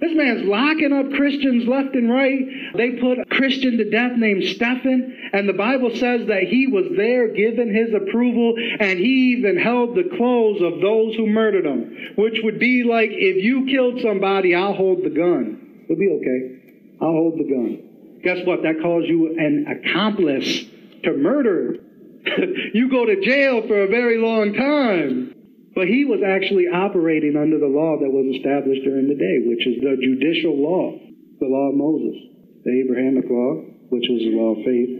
This 0.00 0.16
man's 0.16 0.44
locking 0.44 0.92
up 0.92 1.12
Christians 1.16 1.66
left 1.68 1.94
and 1.94 2.10
right. 2.10 2.44
They 2.76 2.90
put 3.00 3.20
a 3.20 3.24
Christian 3.24 3.78
to 3.78 3.90
death 3.90 4.12
named 4.16 4.44
Stephen, 4.44 5.30
and 5.32 5.48
the 5.48 5.54
Bible 5.54 5.90
says 5.96 6.26
that 6.26 6.42
he 6.42 6.66
was 6.66 6.86
there 6.96 7.28
giving 7.28 7.72
his 7.72 7.94
approval, 7.94 8.54
and 8.80 8.98
he 8.98 9.36
even 9.38 9.56
held 9.56 9.94
the 9.94 10.10
clothes 10.16 10.60
of 10.60 10.80
those 10.80 11.14
who 11.14 11.26
murdered 11.26 11.64
him, 11.64 12.14
which 12.16 12.38
would 12.42 12.58
be 12.58 12.82
like, 12.82 13.10
if 13.12 13.42
you 13.42 13.66
killed 13.66 14.00
somebody, 14.02 14.54
I'll 14.54 14.74
hold 14.74 15.04
the 15.04 15.10
gun. 15.10 15.84
It'll 15.84 15.96
be 15.96 16.10
okay. 16.20 16.96
I'll 17.00 17.12
hold 17.12 17.38
the 17.38 17.44
gun. 17.44 18.20
Guess 18.24 18.46
what? 18.46 18.62
That 18.62 18.80
calls 18.82 19.04
you 19.06 19.38
an 19.38 19.66
accomplice 19.68 20.64
to 21.04 21.16
murder. 21.16 21.76
you 22.74 22.90
go 22.90 23.06
to 23.06 23.20
jail 23.20 23.66
for 23.68 23.84
a 23.84 23.88
very 23.88 24.18
long 24.18 24.54
time. 24.54 25.33
But 25.74 25.90
he 25.90 26.06
was 26.06 26.22
actually 26.22 26.70
operating 26.70 27.34
under 27.34 27.58
the 27.58 27.70
law 27.70 27.98
that 27.98 28.10
was 28.10 28.30
established 28.38 28.86
during 28.86 29.10
the 29.10 29.18
day, 29.18 29.36
which 29.42 29.66
is 29.66 29.82
the 29.82 29.98
judicial 29.98 30.54
law, 30.54 30.94
the 31.42 31.50
law 31.50 31.70
of 31.70 31.74
Moses, 31.74 32.14
the 32.62 32.72
Abrahamic 32.86 33.26
law, 33.26 33.58
which 33.90 34.06
was 34.06 34.22
the 34.22 34.34
law 34.38 34.54
of 34.54 34.62
faith. 34.62 34.92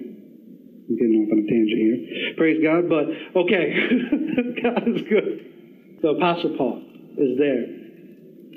I'm 0.90 0.96
getting 0.98 1.24
off 1.24 1.32
on 1.32 1.38
a 1.38 1.46
tangent 1.46 1.78
here. 1.78 1.98
Praise 2.36 2.58
God, 2.58 2.90
but 2.90 3.06
okay, 3.38 3.66
God 4.66 4.82
is 4.90 5.02
good. 5.06 6.02
The 6.02 6.18
Apostle 6.18 6.58
Paul 6.58 6.82
is 7.22 7.38
there 7.38 7.64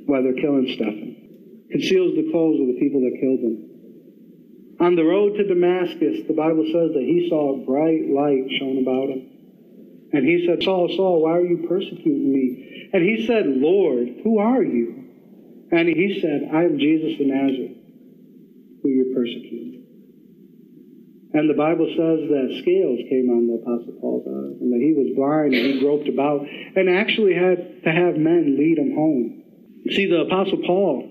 while 0.09 0.23
they're 0.25 0.41
killing 0.41 0.67
Stephen. 0.73 1.69
Conceals 1.71 2.17
the 2.17 2.31
clothes 2.33 2.59
of 2.65 2.67
the 2.73 2.79
people 2.81 2.99
that 3.05 3.13
killed 3.21 3.41
him. 3.45 3.67
On 4.79 4.95
the 4.95 5.05
road 5.05 5.37
to 5.37 5.47
Damascus, 5.47 6.25
the 6.27 6.33
Bible 6.33 6.65
says 6.65 6.97
that 6.97 7.05
he 7.05 7.27
saw 7.29 7.55
a 7.55 7.65
bright 7.65 8.09
light 8.09 8.45
shone 8.57 8.81
about 8.81 9.09
him. 9.09 9.36
And 10.13 10.25
he 10.25 10.47
said, 10.47 10.63
Saul, 10.63 10.87
Saul, 10.95 11.23
why 11.23 11.37
are 11.37 11.45
you 11.45 11.67
persecuting 11.67 12.31
me? 12.31 12.89
And 12.93 13.03
he 13.03 13.27
said, 13.27 13.45
Lord, 13.47 14.07
who 14.23 14.39
are 14.39 14.63
you? 14.63 15.03
And 15.71 15.87
he 15.89 16.19
said, 16.21 16.49
I 16.53 16.63
am 16.63 16.79
Jesus 16.79 17.19
of 17.19 17.27
Nazareth, 17.27 17.77
who 18.81 18.89
you're 18.89 19.13
persecuting. 19.13 19.83
And 21.33 21.49
the 21.49 21.59
Bible 21.59 21.85
says 21.91 22.23
that 22.31 22.57
scales 22.63 23.03
came 23.11 23.27
on 23.27 23.51
the 23.51 23.59
Apostle 23.59 23.99
Paul's 23.99 24.23
eyes, 24.23 24.57
and 24.63 24.71
that 24.71 24.79
he 24.79 24.95
was 24.95 25.11
blind 25.11 25.53
and 25.53 25.75
he 25.75 25.79
groped 25.83 26.07
about, 26.07 26.47
and 26.47 26.87
actually 26.87 27.35
had 27.35 27.83
to 27.83 27.91
have 27.91 28.15
men 28.15 28.55
lead 28.55 28.79
him 28.79 28.95
home. 28.95 29.43
See, 29.91 30.07
the 30.07 30.23
Apostle 30.23 30.63
Paul, 30.65 31.03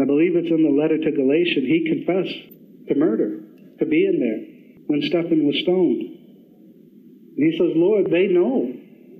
I 0.00 0.04
believe 0.06 0.36
it's 0.36 0.48
in 0.48 0.62
the 0.62 0.70
letter 0.70 0.96
to 0.96 1.10
Galatians, 1.10 1.66
he 1.66 1.90
confessed 1.90 2.86
to 2.86 2.94
murder, 2.94 3.42
to 3.80 3.86
be 3.86 4.06
in 4.06 4.22
there 4.22 4.40
when 4.86 5.02
Stephen 5.02 5.42
was 5.42 5.58
stoned. 5.66 6.13
He 7.36 7.56
says, 7.58 7.72
Lord, 7.74 8.06
they 8.10 8.28
know 8.28 8.72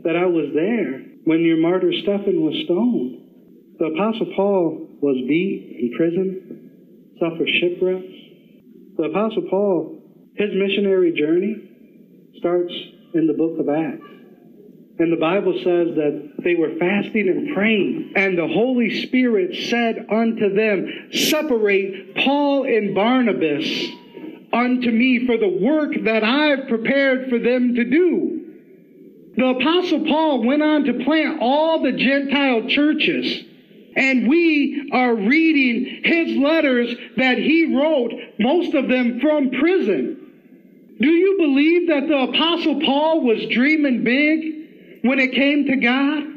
that 0.04 0.16
I 0.16 0.26
was 0.26 0.52
there 0.54 1.00
when 1.24 1.40
your 1.40 1.56
martyr 1.56 1.92
Stephen 1.92 2.42
was 2.42 2.54
stoned. 2.64 3.20
The 3.78 3.86
Apostle 3.86 4.32
Paul 4.36 4.88
was 5.00 5.16
beat 5.26 5.76
in 5.80 5.92
prison, 5.96 6.70
suffered 7.18 7.48
shipwrecks. 7.60 8.06
The 8.96 9.04
Apostle 9.04 9.48
Paul, 9.50 10.02
his 10.36 10.50
missionary 10.54 11.12
journey 11.12 11.56
starts 12.38 12.72
in 13.14 13.26
the 13.26 13.34
book 13.34 13.58
of 13.58 13.68
Acts. 13.68 14.06
And 14.96 15.12
the 15.12 15.20
Bible 15.20 15.54
says 15.54 15.96
that 15.96 16.34
they 16.44 16.54
were 16.54 16.78
fasting 16.78 17.28
and 17.28 17.52
praying. 17.52 18.12
And 18.14 18.38
the 18.38 18.46
Holy 18.46 19.02
Spirit 19.06 19.68
said 19.68 20.06
unto 20.08 20.54
them, 20.54 21.08
Separate 21.12 22.14
Paul 22.14 22.64
and 22.64 22.94
Barnabas 22.94 23.66
unto 24.54 24.90
me 24.90 25.26
for 25.26 25.36
the 25.36 25.48
work 25.48 25.92
that 26.04 26.22
I've 26.22 26.68
prepared 26.68 27.28
for 27.28 27.38
them 27.38 27.74
to 27.74 27.84
do. 27.84 28.40
The 29.36 29.46
Apostle 29.46 30.06
Paul 30.06 30.44
went 30.44 30.62
on 30.62 30.84
to 30.84 31.04
plant 31.04 31.40
all 31.40 31.82
the 31.82 31.92
Gentile 31.92 32.68
churches. 32.68 33.44
And 33.96 34.28
we 34.28 34.90
are 34.92 35.14
reading 35.14 36.02
his 36.04 36.36
letters 36.36 36.94
that 37.16 37.38
he 37.38 37.76
wrote, 37.76 38.12
most 38.38 38.74
of 38.74 38.88
them 38.88 39.20
from 39.20 39.50
prison. 39.50 40.20
Do 41.00 41.10
you 41.10 41.36
believe 41.38 41.88
that 41.88 42.08
the 42.08 42.18
Apostle 42.18 42.80
Paul 42.80 43.22
was 43.22 43.46
dreaming 43.50 44.04
big 44.04 45.02
when 45.02 45.18
it 45.18 45.32
came 45.32 45.66
to 45.66 45.76
God? 45.76 46.33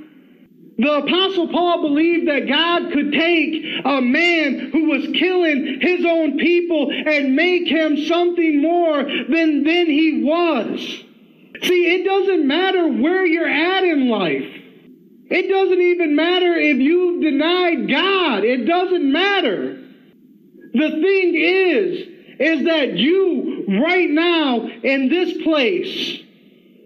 The 0.78 0.94
Apostle 0.94 1.48
Paul 1.48 1.82
believed 1.82 2.28
that 2.28 2.48
God 2.48 2.92
could 2.92 3.12
take 3.12 3.66
a 3.84 4.00
man 4.00 4.70
who 4.72 4.90
was 4.90 5.08
killing 5.18 5.80
his 5.82 6.06
own 6.06 6.38
people 6.38 6.92
and 6.92 7.36
make 7.36 7.68
him 7.68 8.06
something 8.06 8.62
more 8.62 9.04
than, 9.04 9.64
than 9.64 9.88
he 9.88 10.22
was. 10.24 10.80
See, 11.64 11.96
it 11.96 12.06
doesn't 12.06 12.48
matter 12.48 12.88
where 12.88 13.26
you're 13.26 13.50
at 13.50 13.84
in 13.86 14.08
life. 14.08 14.54
It 15.30 15.50
doesn't 15.50 15.82
even 15.82 16.16
matter 16.16 16.54
if 16.54 16.78
you've 16.78 17.24
denied 17.24 17.90
God. 17.90 18.44
It 18.44 18.66
doesn't 18.66 19.12
matter. 19.12 19.84
The 20.74 20.90
thing 20.90 21.36
is, 21.36 22.08
is 22.40 22.66
that 22.66 22.94
you 22.94 23.66
right 23.82 24.10
now 24.10 24.68
in 24.68 25.10
this 25.10 25.42
place 25.42 26.20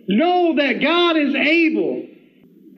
know 0.08 0.56
that 0.56 0.82
God 0.82 1.18
is 1.18 1.36
able 1.36 2.08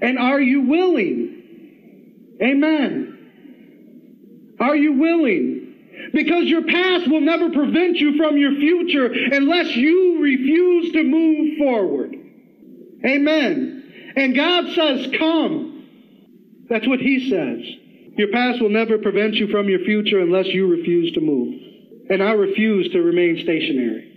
and 0.03 0.19
are 0.19 0.41
you 0.41 0.63
willing? 0.63 2.37
Amen. 2.41 4.55
Are 4.59 4.75
you 4.75 4.93
willing? 4.93 5.75
Because 6.13 6.45
your 6.45 6.65
past 6.65 7.09
will 7.09 7.21
never 7.21 7.49
prevent 7.49 7.97
you 7.97 8.17
from 8.17 8.37
your 8.37 8.55
future 8.55 9.05
unless 9.05 9.75
you 9.75 10.21
refuse 10.21 10.91
to 10.91 11.03
move 11.03 11.57
forward. 11.57 12.15
Amen. 13.05 14.13
And 14.17 14.35
God 14.35 14.65
says, 14.75 15.07
Come. 15.17 15.69
That's 16.69 16.87
what 16.87 16.99
He 16.99 17.29
says. 17.29 17.59
Your 18.17 18.27
past 18.27 18.61
will 18.61 18.69
never 18.69 18.97
prevent 18.97 19.35
you 19.35 19.47
from 19.47 19.69
your 19.69 19.79
future 19.79 20.19
unless 20.19 20.47
you 20.47 20.67
refuse 20.67 21.13
to 21.13 21.21
move. 21.21 21.61
And 22.09 22.21
I 22.21 22.33
refuse 22.33 22.91
to 22.91 23.01
remain 23.01 23.39
stationary. 23.41 24.12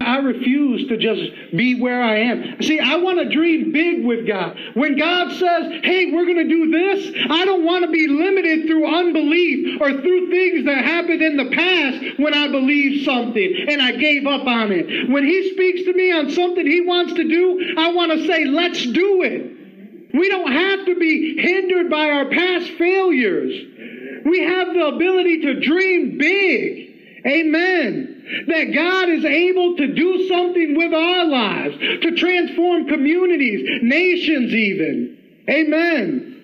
I 0.00 0.18
refuse 0.18 0.88
to 0.88 0.96
just 0.96 1.20
be 1.56 1.80
where 1.80 2.02
I 2.02 2.18
am. 2.18 2.62
See, 2.62 2.78
I 2.78 2.96
want 2.96 3.18
to 3.18 3.28
dream 3.28 3.72
big 3.72 4.04
with 4.04 4.26
God. 4.26 4.56
When 4.74 4.96
God 4.96 5.32
says, 5.32 5.80
hey, 5.82 6.12
we're 6.12 6.24
going 6.24 6.36
to 6.36 6.48
do 6.48 6.70
this, 6.70 7.26
I 7.30 7.44
don't 7.44 7.64
want 7.64 7.84
to 7.84 7.90
be 7.90 8.06
limited 8.06 8.66
through 8.66 8.86
unbelief 8.86 9.80
or 9.80 9.90
through 10.00 10.30
things 10.30 10.64
that 10.66 10.84
happened 10.84 11.22
in 11.22 11.36
the 11.36 11.50
past 11.50 12.18
when 12.18 12.32
I 12.32 12.48
believed 12.48 13.04
something 13.04 13.66
and 13.68 13.82
I 13.82 13.92
gave 13.92 14.26
up 14.26 14.46
on 14.46 14.70
it. 14.70 15.10
When 15.10 15.24
He 15.24 15.52
speaks 15.52 15.82
to 15.84 15.92
me 15.92 16.12
on 16.12 16.30
something 16.30 16.64
He 16.64 16.80
wants 16.80 17.14
to 17.14 17.24
do, 17.24 17.74
I 17.76 17.92
want 17.92 18.12
to 18.12 18.26
say, 18.26 18.44
let's 18.44 18.84
do 18.84 19.22
it. 19.22 20.14
We 20.14 20.28
don't 20.28 20.52
have 20.52 20.86
to 20.86 20.94
be 20.98 21.40
hindered 21.40 21.90
by 21.90 22.08
our 22.10 22.30
past 22.30 22.70
failures. 22.78 24.22
We 24.24 24.42
have 24.44 24.72
the 24.72 24.86
ability 24.86 25.42
to 25.42 25.60
dream 25.60 26.18
big. 26.18 27.24
Amen 27.26 28.17
that 28.46 28.74
God 28.74 29.08
is 29.08 29.24
able 29.24 29.76
to 29.76 29.94
do 29.94 30.28
something 30.28 30.76
with 30.76 30.92
our 30.92 31.24
lives, 31.26 31.76
to 31.78 32.14
transform 32.16 32.86
communities, 32.86 33.80
nations 33.82 34.52
even. 34.52 35.44
Amen. 35.48 36.34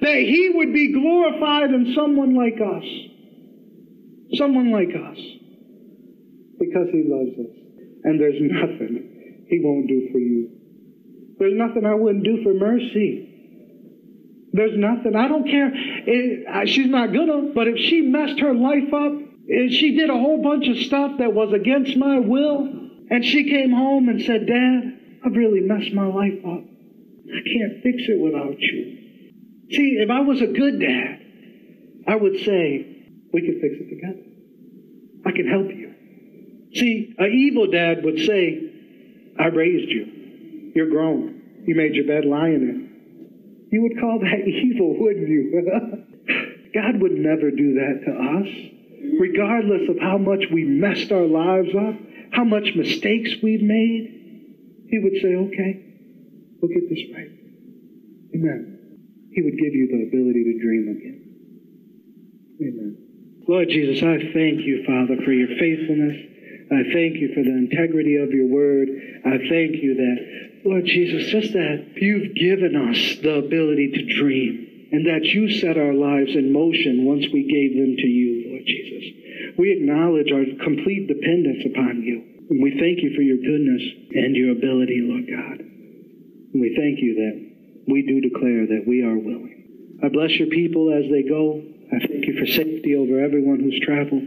That 0.00 0.16
He 0.16 0.50
would 0.54 0.72
be 0.72 0.92
glorified 0.92 1.70
in 1.70 1.94
someone 1.94 2.34
like 2.34 2.60
us. 2.60 2.84
Someone 4.34 4.70
like 4.72 4.90
us. 4.90 5.18
Because 6.58 6.88
He 6.92 7.04
loves 7.06 7.38
us. 7.38 7.56
And 8.04 8.20
there's 8.20 8.36
nothing 8.40 9.46
He 9.48 9.60
won't 9.62 9.88
do 9.88 10.08
for 10.12 10.18
you. 10.18 10.50
There's 11.38 11.54
nothing 11.54 11.86
I 11.86 11.94
wouldn't 11.94 12.24
do 12.24 12.42
for 12.42 12.52
mercy. 12.52 13.28
There's 14.52 14.76
nothing. 14.76 15.14
I 15.14 15.28
don't 15.28 15.44
care. 15.44 15.70
It, 15.72 16.68
she's 16.68 16.88
not 16.88 17.12
gonna, 17.12 17.52
but 17.54 17.68
if 17.68 17.76
she 17.78 18.00
messed 18.00 18.40
her 18.40 18.54
life 18.54 18.92
up, 18.92 19.27
she 19.48 19.96
did 19.96 20.10
a 20.10 20.14
whole 20.14 20.42
bunch 20.42 20.68
of 20.68 20.76
stuff 20.84 21.18
that 21.18 21.32
was 21.32 21.52
against 21.52 21.96
my 21.96 22.18
will. 22.18 22.68
And 23.10 23.24
she 23.24 23.48
came 23.48 23.72
home 23.72 24.08
and 24.08 24.22
said, 24.22 24.46
Dad, 24.46 25.00
I've 25.24 25.32
really 25.32 25.60
messed 25.60 25.92
my 25.94 26.06
life 26.06 26.38
up. 26.44 26.64
I 26.64 27.40
can't 27.44 27.82
fix 27.82 28.02
it 28.08 28.20
without 28.20 28.58
you. 28.60 28.98
See, 29.70 29.98
if 30.00 30.10
I 30.10 30.20
was 30.20 30.42
a 30.42 30.46
good 30.46 30.80
dad, 30.80 31.20
I 32.06 32.16
would 32.16 32.40
say, 32.44 33.04
we 33.32 33.42
can 33.42 33.60
fix 33.60 33.76
it 33.80 33.88
together. 33.88 34.24
I 35.26 35.32
can 35.32 35.48
help 35.48 35.68
you. 35.68 35.94
See, 36.74 37.14
an 37.18 37.32
evil 37.32 37.70
dad 37.70 38.04
would 38.04 38.18
say, 38.20 39.32
I 39.38 39.46
raised 39.46 39.90
you. 39.90 40.72
You're 40.74 40.90
grown. 40.90 41.64
You 41.66 41.74
made 41.74 41.94
your 41.94 42.06
bed, 42.06 42.24
lie 42.26 42.48
in 42.48 42.68
it. 42.68 43.72
You 43.72 43.82
would 43.82 43.98
call 44.00 44.18
that 44.20 44.40
evil, 44.46 44.98
wouldn't 44.98 45.28
you? 45.28 46.70
God 46.74 47.00
would 47.00 47.12
never 47.12 47.50
do 47.50 47.74
that 47.74 48.02
to 48.04 48.12
us 48.12 48.77
regardless 49.18 49.88
of 49.88 49.98
how 50.00 50.18
much 50.18 50.44
we 50.52 50.64
messed 50.64 51.12
our 51.12 51.26
lives 51.26 51.70
up, 51.74 51.94
how 52.32 52.44
much 52.44 52.74
mistakes 52.74 53.30
we've 53.42 53.62
made, 53.62 54.86
He 54.88 54.98
would 54.98 55.20
say, 55.22 55.34
okay, 55.34 55.72
we'll 56.60 56.72
get 56.72 56.88
this 56.88 57.04
right. 57.14 57.30
Amen. 58.34 58.78
He 59.32 59.42
would 59.42 59.58
give 59.58 59.74
you 59.74 59.88
the 59.88 60.02
ability 60.08 60.44
to 60.44 60.54
dream 60.60 60.84
again. 60.88 61.18
Amen. 62.60 62.96
Lord 63.46 63.68
Jesus, 63.68 64.02
I 64.02 64.18
thank 64.32 64.60
you, 64.66 64.84
Father, 64.84 65.22
for 65.24 65.32
your 65.32 65.48
faithfulness. 65.58 66.16
I 66.70 66.82
thank 66.92 67.16
you 67.16 67.32
for 67.34 67.42
the 67.42 67.56
integrity 67.56 68.16
of 68.16 68.30
your 68.30 68.46
word. 68.46 68.88
I 69.24 69.38
thank 69.48 69.80
you 69.80 69.94
that, 69.96 70.68
Lord 70.68 70.84
Jesus, 70.84 71.30
just 71.30 71.52
that 71.54 71.94
you've 71.96 72.34
given 72.34 72.76
us 72.76 73.16
the 73.22 73.36
ability 73.36 73.92
to 73.92 74.20
dream 74.20 74.67
and 74.90 75.06
that 75.06 75.24
you 75.24 75.50
set 75.60 75.76
our 75.76 75.92
lives 75.92 76.32
in 76.34 76.52
motion 76.52 77.04
once 77.04 77.26
we 77.32 77.44
gave 77.44 77.76
them 77.76 77.96
to 77.96 78.08
you, 78.08 78.52
Lord 78.52 78.64
Jesus. 78.64 79.04
We 79.58 79.72
acknowledge 79.72 80.32
our 80.32 80.44
complete 80.64 81.08
dependence 81.08 81.64
upon 81.68 82.02
you. 82.02 82.24
And 82.48 82.62
we 82.62 82.80
thank 82.80 83.04
you 83.04 83.12
for 83.12 83.20
your 83.20 83.36
goodness 83.36 83.82
and 84.16 84.32
your 84.34 84.56
ability, 84.56 85.04
Lord 85.04 85.28
God. 85.28 85.58
And 85.60 86.60
we 86.62 86.72
thank 86.72 87.04
you 87.04 87.12
that 87.20 87.36
we 87.92 88.08
do 88.08 88.24
declare 88.24 88.64
that 88.72 88.88
we 88.88 89.04
are 89.04 89.16
willing. 89.16 90.00
I 90.02 90.08
bless 90.08 90.32
your 90.40 90.48
people 90.48 90.88
as 90.88 91.04
they 91.12 91.28
go. 91.28 91.60
I 91.92 91.98
thank 92.00 92.24
you 92.24 92.40
for 92.40 92.46
safety 92.46 92.96
over 92.96 93.20
everyone 93.20 93.60
who's 93.60 93.80
traveled. 93.84 94.24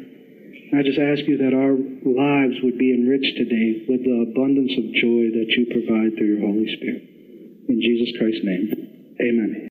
I 0.73 0.83
just 0.83 0.99
ask 0.99 1.25
you 1.27 1.37
that 1.43 1.57
our 1.57 1.75
lives 1.75 2.61
would 2.63 2.77
be 2.77 2.93
enriched 2.93 3.35
today 3.37 3.83
with 3.89 4.05
the 4.05 4.23
abundance 4.29 4.71
of 4.77 4.85
joy 5.01 5.33
that 5.35 5.49
you 5.51 5.67
provide 5.67 6.15
through 6.15 6.31
your 6.37 6.45
Holy 6.47 6.69
Spirit. 6.77 7.03
In 7.67 7.81
Jesus 7.81 8.15
Christ's 8.17 8.45
name, 8.45 9.17
amen. 9.19 9.51